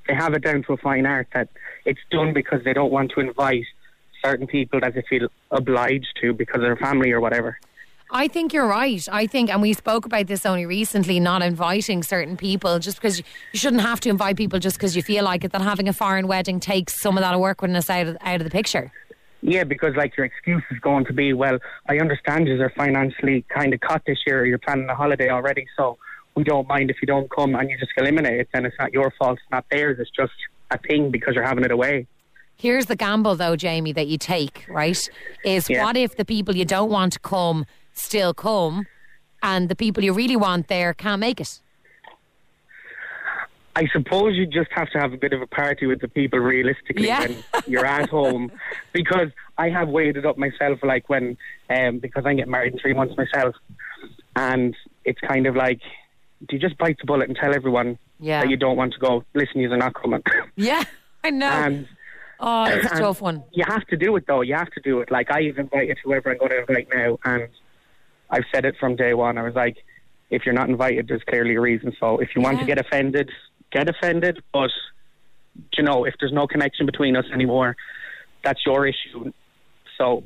They 0.07 0.15
have 0.15 0.33
it 0.33 0.43
down 0.43 0.63
to 0.63 0.73
a 0.73 0.77
fine 0.77 1.05
art 1.05 1.27
that 1.33 1.49
it's 1.85 1.99
done 2.11 2.33
because 2.33 2.63
they 2.65 2.73
don't 2.73 2.91
want 2.91 3.11
to 3.11 3.21
invite 3.21 3.63
certain 4.25 4.47
people 4.47 4.79
that 4.81 4.93
they 4.95 5.03
feel 5.09 5.29
obliged 5.51 6.07
to 6.21 6.33
because 6.33 6.57
of 6.57 6.63
their 6.63 6.77
family 6.77 7.11
or 7.11 7.21
whatever. 7.21 7.57
I 8.09 8.27
think 8.27 8.53
you're 8.53 8.67
right. 8.67 9.05
I 9.11 9.27
think, 9.27 9.49
and 9.49 9.61
we 9.61 9.73
spoke 9.73 10.05
about 10.05 10.27
this 10.27 10.45
only 10.45 10.65
recently, 10.65 11.19
not 11.19 11.41
inviting 11.41 12.03
certain 12.03 12.37
people 12.37 12.79
just 12.79 12.97
because 12.97 13.19
you 13.19 13.59
shouldn't 13.59 13.81
have 13.81 13.99
to 14.01 14.09
invite 14.09 14.37
people 14.37 14.59
just 14.59 14.77
because 14.77 14.95
you 14.95 15.01
feel 15.03 15.25
like 15.25 15.43
it. 15.43 15.51
That 15.51 15.61
having 15.61 15.89
a 15.89 15.93
foreign 15.93 16.27
wedding 16.27 16.59
takes 16.59 17.01
some 17.01 17.17
of 17.17 17.21
that 17.23 17.33
awkwardness 17.35 17.89
out 17.89 18.07
of 18.07 18.17
out 18.21 18.39
of 18.39 18.45
the 18.45 18.49
picture. 18.51 18.91
Yeah, 19.41 19.65
because 19.65 19.95
like 19.95 20.15
your 20.17 20.25
excuse 20.25 20.63
is 20.71 20.79
going 20.79 21.05
to 21.05 21.13
be, 21.13 21.33
well, 21.33 21.59
I 21.87 21.97
understand 21.99 22.47
you 22.47 22.59
are 22.61 22.69
financially 22.71 23.45
kind 23.49 23.73
of 23.73 23.81
cut 23.81 24.01
this 24.07 24.17
year. 24.25 24.41
Or 24.41 24.45
you're 24.45 24.57
planning 24.57 24.89
a 24.89 24.95
holiday 24.95 25.29
already, 25.29 25.67
so 25.75 25.97
we 26.35 26.43
don't 26.43 26.67
mind 26.67 26.89
if 26.89 26.97
you 27.01 27.05
don't 27.07 27.29
come 27.29 27.55
and 27.55 27.69
you 27.69 27.77
just 27.77 27.91
eliminate 27.97 28.39
it. 28.39 28.49
Then 28.53 28.65
it's 28.65 28.75
not 28.79 28.93
your 28.93 29.11
fault, 29.19 29.33
it's 29.33 29.51
not 29.51 29.65
theirs. 29.69 29.97
It's 29.99 30.09
just 30.09 30.33
a 30.71 30.77
thing 30.77 31.11
because 31.11 31.35
you're 31.35 31.43
having 31.45 31.63
it 31.65 31.71
away. 31.71 32.07
Here's 32.55 32.87
the 32.87 32.95
gamble, 32.95 33.35
though, 33.35 33.55
Jamie, 33.55 33.91
that 33.93 34.07
you 34.07 34.17
take. 34.17 34.65
Right? 34.67 34.97
Is 35.45 35.69
Yeah. 35.69 35.83
what 35.83 35.95
if 35.95 36.15
the 36.17 36.25
people 36.25 36.55
you 36.55 36.65
don't 36.65 36.89
want 36.89 37.13
to 37.13 37.19
come 37.19 37.65
still 37.97 38.33
come, 38.33 38.85
and 39.43 39.69
the 39.69 39.75
people 39.75 40.03
you 40.03 40.13
really 40.13 40.35
want 40.35 40.67
there 40.67 40.93
can't 40.93 41.19
make 41.19 41.39
it? 41.41 41.59
I 43.75 43.85
suppose 43.93 44.35
you 44.35 44.47
just 44.47 44.71
have 44.71 44.89
to 44.91 44.99
have 44.99 45.13
a 45.13 45.17
bit 45.17 45.33
of 45.33 45.41
a 45.41 45.45
party 45.47 45.85
with 45.85 46.01
the 46.01 46.07
people 46.07 46.39
realistically 46.39 47.05
Yeah. 47.07 47.21
when 47.27 47.43
you're 47.67 47.85
at 47.85 48.09
home. 48.09 48.51
Because 48.91 49.29
I 49.59 49.69
have 49.69 49.89
weighed 49.89 50.17
it 50.17 50.25
up 50.25 50.37
myself, 50.39 50.79
like 50.81 51.07
when, 51.09 51.37
um, 51.69 51.99
because 51.99 52.25
I 52.25 52.33
get 52.33 52.47
married 52.47 52.73
in 52.73 52.79
three 52.79 52.93
months 52.95 53.15
myself. 53.15 53.53
And 54.35 54.75
it's 55.05 55.19
kind 55.19 55.45
of 55.45 55.55
like, 55.55 55.79
do 56.47 56.55
you 56.55 56.59
just 56.59 56.77
bite 56.79 56.97
the 56.99 57.05
bullet 57.05 57.27
and 57.27 57.37
tell 57.37 57.53
everyone 57.53 57.99
Yeah. 58.19 58.41
that 58.41 58.49
you 58.49 58.57
don't 58.57 58.77
want 58.77 58.93
to 58.93 58.99
go? 58.99 59.23
Listen, 59.35 59.61
you're 59.61 59.77
not 59.77 59.93
coming. 59.93 60.23
Yeah, 60.55 60.83
I 61.23 61.29
know. 61.29 61.45
and 61.47 61.87
oh, 62.39 62.63
it's 62.65 62.91
a 62.91 62.97
tough 62.99 63.21
one. 63.21 63.43
You 63.51 63.65
have 63.67 63.85
to 63.87 63.97
do 63.97 64.15
it 64.15 64.25
though. 64.25 64.41
You 64.41 64.55
have 64.55 64.71
to 64.71 64.81
do 64.81 65.01
it. 65.01 65.11
Like 65.11 65.29
I've 65.31 65.59
invited 65.59 65.99
whoever 66.03 66.31
I'm 66.31 66.39
going 66.39 66.49
to 66.51 66.59
invite 66.61 66.87
now, 66.91 67.19
and 67.25 67.47
I've 68.29 68.43
said 68.53 68.65
it 68.65 68.75
from 68.79 68.95
day 68.95 69.13
one. 69.13 69.37
I 69.37 69.43
was 69.43 69.55
like, 69.55 69.77
if 70.29 70.45
you're 70.45 70.55
not 70.55 70.69
invited, 70.69 71.07
there's 71.07 71.23
clearly 71.23 71.55
a 71.55 71.61
reason. 71.61 71.93
So 71.99 72.19
if 72.19 72.29
you 72.35 72.41
want 72.41 72.59
to 72.59 72.65
get 72.65 72.77
offended, 72.79 73.31
get 73.71 73.87
offended. 73.89 74.41
But 74.51 74.71
you 75.77 75.83
know, 75.83 76.05
if 76.05 76.15
there's 76.19 76.33
no 76.33 76.47
connection 76.47 76.85
between 76.85 77.15
us 77.15 77.25
anymore, 77.33 77.75
that's 78.43 78.59
your 78.65 78.85
issue. 78.85 79.31
So 79.97 80.23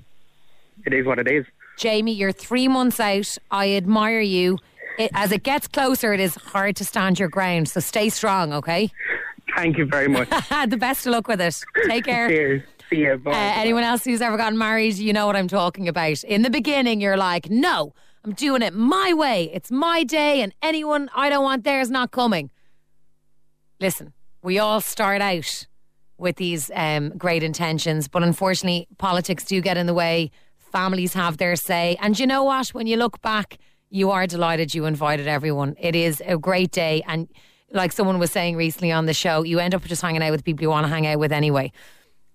it 0.85 0.93
is 0.93 1.05
what 1.05 1.19
it 1.19 1.27
is. 1.27 1.45
Jamie, 1.77 2.13
you're 2.13 2.31
three 2.31 2.67
months 2.67 2.99
out. 2.99 3.37
I 3.49 3.71
admire 3.73 4.19
you. 4.19 4.57
It, 4.99 5.11
as 5.13 5.31
it 5.31 5.43
gets 5.43 5.67
closer, 5.67 6.13
it 6.13 6.19
is 6.19 6.35
hard 6.35 6.75
to 6.77 6.85
stand 6.85 7.17
your 7.17 7.29
ground. 7.29 7.69
So 7.69 7.79
stay 7.79 8.09
strong, 8.09 8.53
okay? 8.53 8.91
Thank 9.55 9.77
you 9.77 9.85
very 9.85 10.07
much. 10.07 10.29
the 10.67 10.77
best 10.77 11.05
of 11.05 11.13
luck 11.13 11.27
with 11.27 11.41
it. 11.41 11.63
Take 11.87 12.05
care. 12.05 12.29
Cheers. 12.29 12.63
Bye. 12.91 13.31
Uh, 13.31 13.53
anyone 13.55 13.83
else 13.83 14.03
who's 14.03 14.21
ever 14.21 14.37
gotten 14.37 14.57
married, 14.57 14.95
you 14.95 15.13
know 15.13 15.25
what 15.25 15.35
I'm 15.35 15.47
talking 15.47 15.87
about. 15.87 16.23
In 16.23 16.41
the 16.41 16.49
beginning, 16.49 16.99
you're 16.99 17.17
like, 17.17 17.49
no, 17.49 17.93
I'm 18.23 18.33
doing 18.33 18.61
it 18.61 18.73
my 18.73 19.13
way. 19.13 19.49
It's 19.53 19.71
my 19.71 20.03
day, 20.03 20.41
and 20.41 20.53
anyone 20.61 21.09
I 21.15 21.29
don't 21.29 21.43
want 21.43 21.63
there 21.63 21.79
is 21.79 21.89
not 21.89 22.11
coming. 22.11 22.51
Listen, 23.79 24.13
we 24.43 24.59
all 24.59 24.81
start 24.81 25.21
out 25.21 25.67
with 26.17 26.35
these 26.35 26.69
um, 26.75 27.09
great 27.17 27.43
intentions, 27.43 28.07
but 28.07 28.23
unfortunately, 28.23 28.87
politics 28.97 29.43
do 29.43 29.59
get 29.61 29.77
in 29.77 29.87
the 29.87 29.93
way. 29.93 30.29
Families 30.57 31.13
have 31.13 31.37
their 31.37 31.55
say. 31.55 31.97
And 31.99 32.17
you 32.19 32.27
know 32.27 32.43
what? 32.43 32.69
When 32.69 32.87
you 32.87 32.97
look 32.97 33.21
back, 33.21 33.57
you 33.89 34.11
are 34.11 34.27
delighted 34.27 34.73
you 34.73 34.85
invited 34.85 35.27
everyone. 35.27 35.75
It 35.79 35.95
is 35.95 36.21
a 36.25 36.37
great 36.37 36.71
day. 36.71 37.03
And 37.07 37.27
like 37.71 37.91
someone 37.91 38.19
was 38.19 38.31
saying 38.31 38.55
recently 38.55 38.91
on 38.91 39.05
the 39.05 39.13
show, 39.13 39.43
you 39.43 39.59
end 39.59 39.73
up 39.73 39.83
just 39.83 40.01
hanging 40.01 40.21
out 40.21 40.31
with 40.31 40.43
people 40.43 40.61
you 40.61 40.69
want 40.69 40.85
to 40.85 40.93
hang 40.93 41.07
out 41.07 41.19
with 41.19 41.31
anyway. 41.31 41.71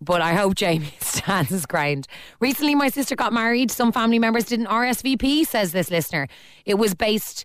But 0.00 0.20
I 0.20 0.34
hope 0.34 0.54
Jamie 0.54 0.94
stands 1.00 1.50
his 1.50 1.66
ground. 1.66 2.06
Recently, 2.40 2.74
my 2.74 2.88
sister 2.88 3.16
got 3.16 3.32
married. 3.32 3.70
Some 3.70 3.92
family 3.92 4.18
members 4.18 4.44
didn't 4.44 4.66
RSVP, 4.66 5.46
says 5.46 5.72
this 5.72 5.90
listener. 5.90 6.28
It 6.64 6.74
was 6.74 6.94
based 6.94 7.44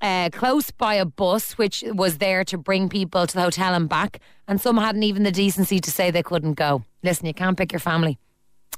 uh, 0.00 0.30
close 0.32 0.70
by 0.70 0.94
a 0.94 1.04
bus, 1.04 1.58
which 1.58 1.84
was 1.88 2.18
there 2.18 2.44
to 2.44 2.56
bring 2.56 2.88
people 2.88 3.26
to 3.26 3.34
the 3.34 3.42
hotel 3.42 3.74
and 3.74 3.88
back. 3.88 4.20
And 4.48 4.60
some 4.60 4.76
hadn't 4.78 5.02
even 5.02 5.24
the 5.24 5.32
decency 5.32 5.78
to 5.80 5.90
say 5.90 6.10
they 6.10 6.22
couldn't 6.22 6.54
go. 6.54 6.84
Listen, 7.02 7.26
you 7.26 7.34
can't 7.34 7.56
pick 7.56 7.72
your 7.72 7.80
family. 7.80 8.18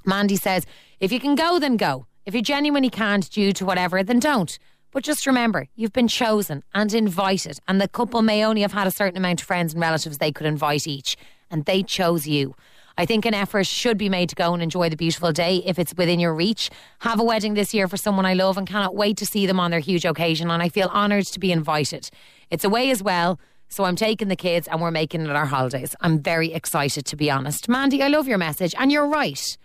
Mandy 0.05 0.37
says, 0.37 0.67
if 1.01 1.13
you 1.13 1.21
can 1.21 1.35
go, 1.35 1.59
then 1.59 1.77
go. 1.77 2.07
If 2.27 2.35
you 2.35 2.43
genuinely 2.43 2.91
can't 2.91 3.29
due 3.31 3.53
to 3.53 3.65
whatever, 3.65 4.03
then 4.03 4.19
don't. 4.19 4.59
But 4.93 5.05
just 5.05 5.27
remember, 5.27 5.69
you've 5.75 5.93
been 5.93 6.09
chosen 6.09 6.63
and 6.75 6.93
invited, 6.93 7.59
and 7.67 7.81
the 7.81 7.89
couple 7.89 8.21
may 8.21 8.45
only 8.45 8.61
have 8.61 8.73
had 8.73 8.87
a 8.87 8.91
certain 8.91 9.17
amount 9.17 9.41
of 9.41 9.47
friends 9.47 9.73
and 9.73 9.81
relatives 9.81 10.19
they 10.19 10.33
could 10.33 10.47
invite 10.47 10.87
each, 10.87 11.17
and 11.51 11.65
they 11.65 11.83
chose 11.83 12.27
you. 12.27 12.55
I 12.99 13.07
think 13.07 13.25
an 13.25 13.35
effort 13.35 13.67
should 13.67 13.99
be 13.99 14.09
made 14.09 14.29
to 14.29 14.35
go 14.35 14.53
and 14.55 14.63
enjoy 14.63 14.89
the 14.89 14.97
beautiful 14.97 15.33
day 15.33 15.63
if 15.65 15.79
it's 15.79 15.95
within 15.97 16.21
your 16.21 16.35
reach. 16.35 16.71
Have 17.01 17.21
a 17.21 17.25
wedding 17.25 17.55
this 17.55 17.73
year 17.73 17.89
for 17.89 17.97
someone 17.97 18.27
I 18.27 18.35
love 18.35 18.59
and 18.59 18.67
cannot 18.67 18.95
wait 18.95 19.17
to 19.19 19.27
see 19.27 19.47
them 19.47 19.59
on 19.59 19.71
their 19.71 19.81
huge 19.81 20.05
occasion, 20.05 20.51
and 20.51 20.63
I 20.63 20.69
feel 20.69 20.89
honoured 20.89 21.27
to 21.27 21.41
be 21.41 21.53
invited. 21.53 22.11
It's 22.51 22.65
away 22.65 22.91
as 22.91 23.03
well. 23.03 23.39
So 23.69 23.85
I'm 23.85 23.97
taking 23.97 24.29
the 24.29 24.37
kids 24.37 24.69
and 24.69 24.83
we're 24.83 24.91
making 24.91 25.23
it 25.23 25.31
our 25.31 25.47
holidays. 25.47 25.97
I'm 26.03 26.21
very 26.21 26.53
excited 26.53 27.07
to 27.07 27.17
be 27.17 27.31
honest. 27.31 27.71
Mandy, 27.71 28.03
I 28.03 28.09
love 28.09 28.29
your 28.29 28.37
message 28.37 28.75
and 28.79 28.93
you're 28.93 29.09
right. 29.09 29.57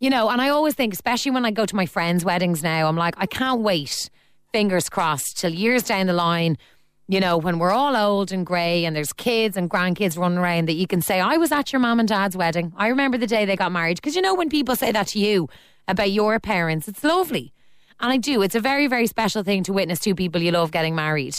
You 0.00 0.08
know, 0.08 0.30
and 0.30 0.40
I 0.40 0.48
always 0.48 0.74
think, 0.74 0.94
especially 0.94 1.30
when 1.30 1.44
I 1.44 1.50
go 1.50 1.66
to 1.66 1.76
my 1.76 1.84
friends' 1.84 2.24
weddings 2.24 2.62
now, 2.62 2.88
I'm 2.88 2.96
like, 2.96 3.14
I 3.18 3.26
can't 3.26 3.60
wait, 3.60 4.08
fingers 4.50 4.88
crossed, 4.88 5.38
till 5.38 5.52
years 5.52 5.82
down 5.82 6.06
the 6.06 6.14
line, 6.14 6.56
you 7.06 7.20
know, 7.20 7.36
when 7.36 7.58
we're 7.58 7.70
all 7.70 7.96
old 7.96 8.32
and 8.32 8.46
grey 8.46 8.84
and 8.84 8.96
there's 8.96 9.12
kids 9.12 9.56
and 9.56 9.68
grandkids 9.68 10.16
running 10.16 10.38
around, 10.38 10.68
that 10.68 10.74
you 10.74 10.86
can 10.86 11.02
say, 11.02 11.20
I 11.20 11.36
was 11.36 11.52
at 11.52 11.72
your 11.72 11.80
mom 11.80 12.00
and 12.00 12.08
dad's 12.08 12.36
wedding. 12.36 12.72
I 12.76 12.88
remember 12.88 13.18
the 13.18 13.26
day 13.26 13.44
they 13.44 13.56
got 13.56 13.72
married. 13.72 13.96
Because 13.96 14.16
you 14.16 14.22
know, 14.22 14.34
when 14.34 14.48
people 14.48 14.74
say 14.74 14.90
that 14.92 15.08
to 15.08 15.18
you 15.18 15.48
about 15.86 16.10
your 16.10 16.40
parents, 16.40 16.88
it's 16.88 17.04
lovely. 17.04 17.52
And 18.00 18.12
I 18.12 18.16
do. 18.16 18.42
It's 18.42 18.54
a 18.54 18.60
very, 18.60 18.86
very 18.86 19.06
special 19.06 19.42
thing 19.42 19.62
to 19.64 19.72
witness 19.72 20.00
two 20.00 20.14
people 20.14 20.40
you 20.40 20.50
love 20.50 20.70
getting 20.70 20.94
married. 20.94 21.36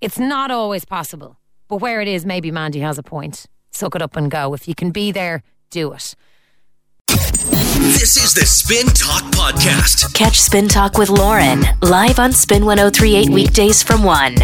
It's 0.00 0.18
not 0.18 0.50
always 0.50 0.84
possible. 0.84 1.38
But 1.68 1.76
where 1.76 2.00
it 2.00 2.08
is, 2.08 2.26
maybe 2.26 2.50
Mandy 2.50 2.80
has 2.80 2.98
a 2.98 3.02
point. 3.02 3.46
Suck 3.70 3.94
it 3.94 4.02
up 4.02 4.16
and 4.16 4.30
go. 4.30 4.54
If 4.54 4.68
you 4.68 4.74
can 4.74 4.90
be 4.90 5.12
there, 5.12 5.42
do 5.70 5.92
it. 5.92 6.14
This 7.10 8.16
is 8.16 8.34
the 8.34 8.46
Spin 8.46 8.86
Talk 8.86 9.24
Podcast. 9.32 10.14
Catch 10.14 10.40
Spin 10.40 10.68
Talk 10.68 10.96
with 10.96 11.08
Lauren 11.08 11.64
live 11.82 12.20
on 12.20 12.32
Spin 12.32 12.64
1038 12.64 13.30
weekdays 13.30 13.82
from 13.82 14.04
1. 14.04 14.36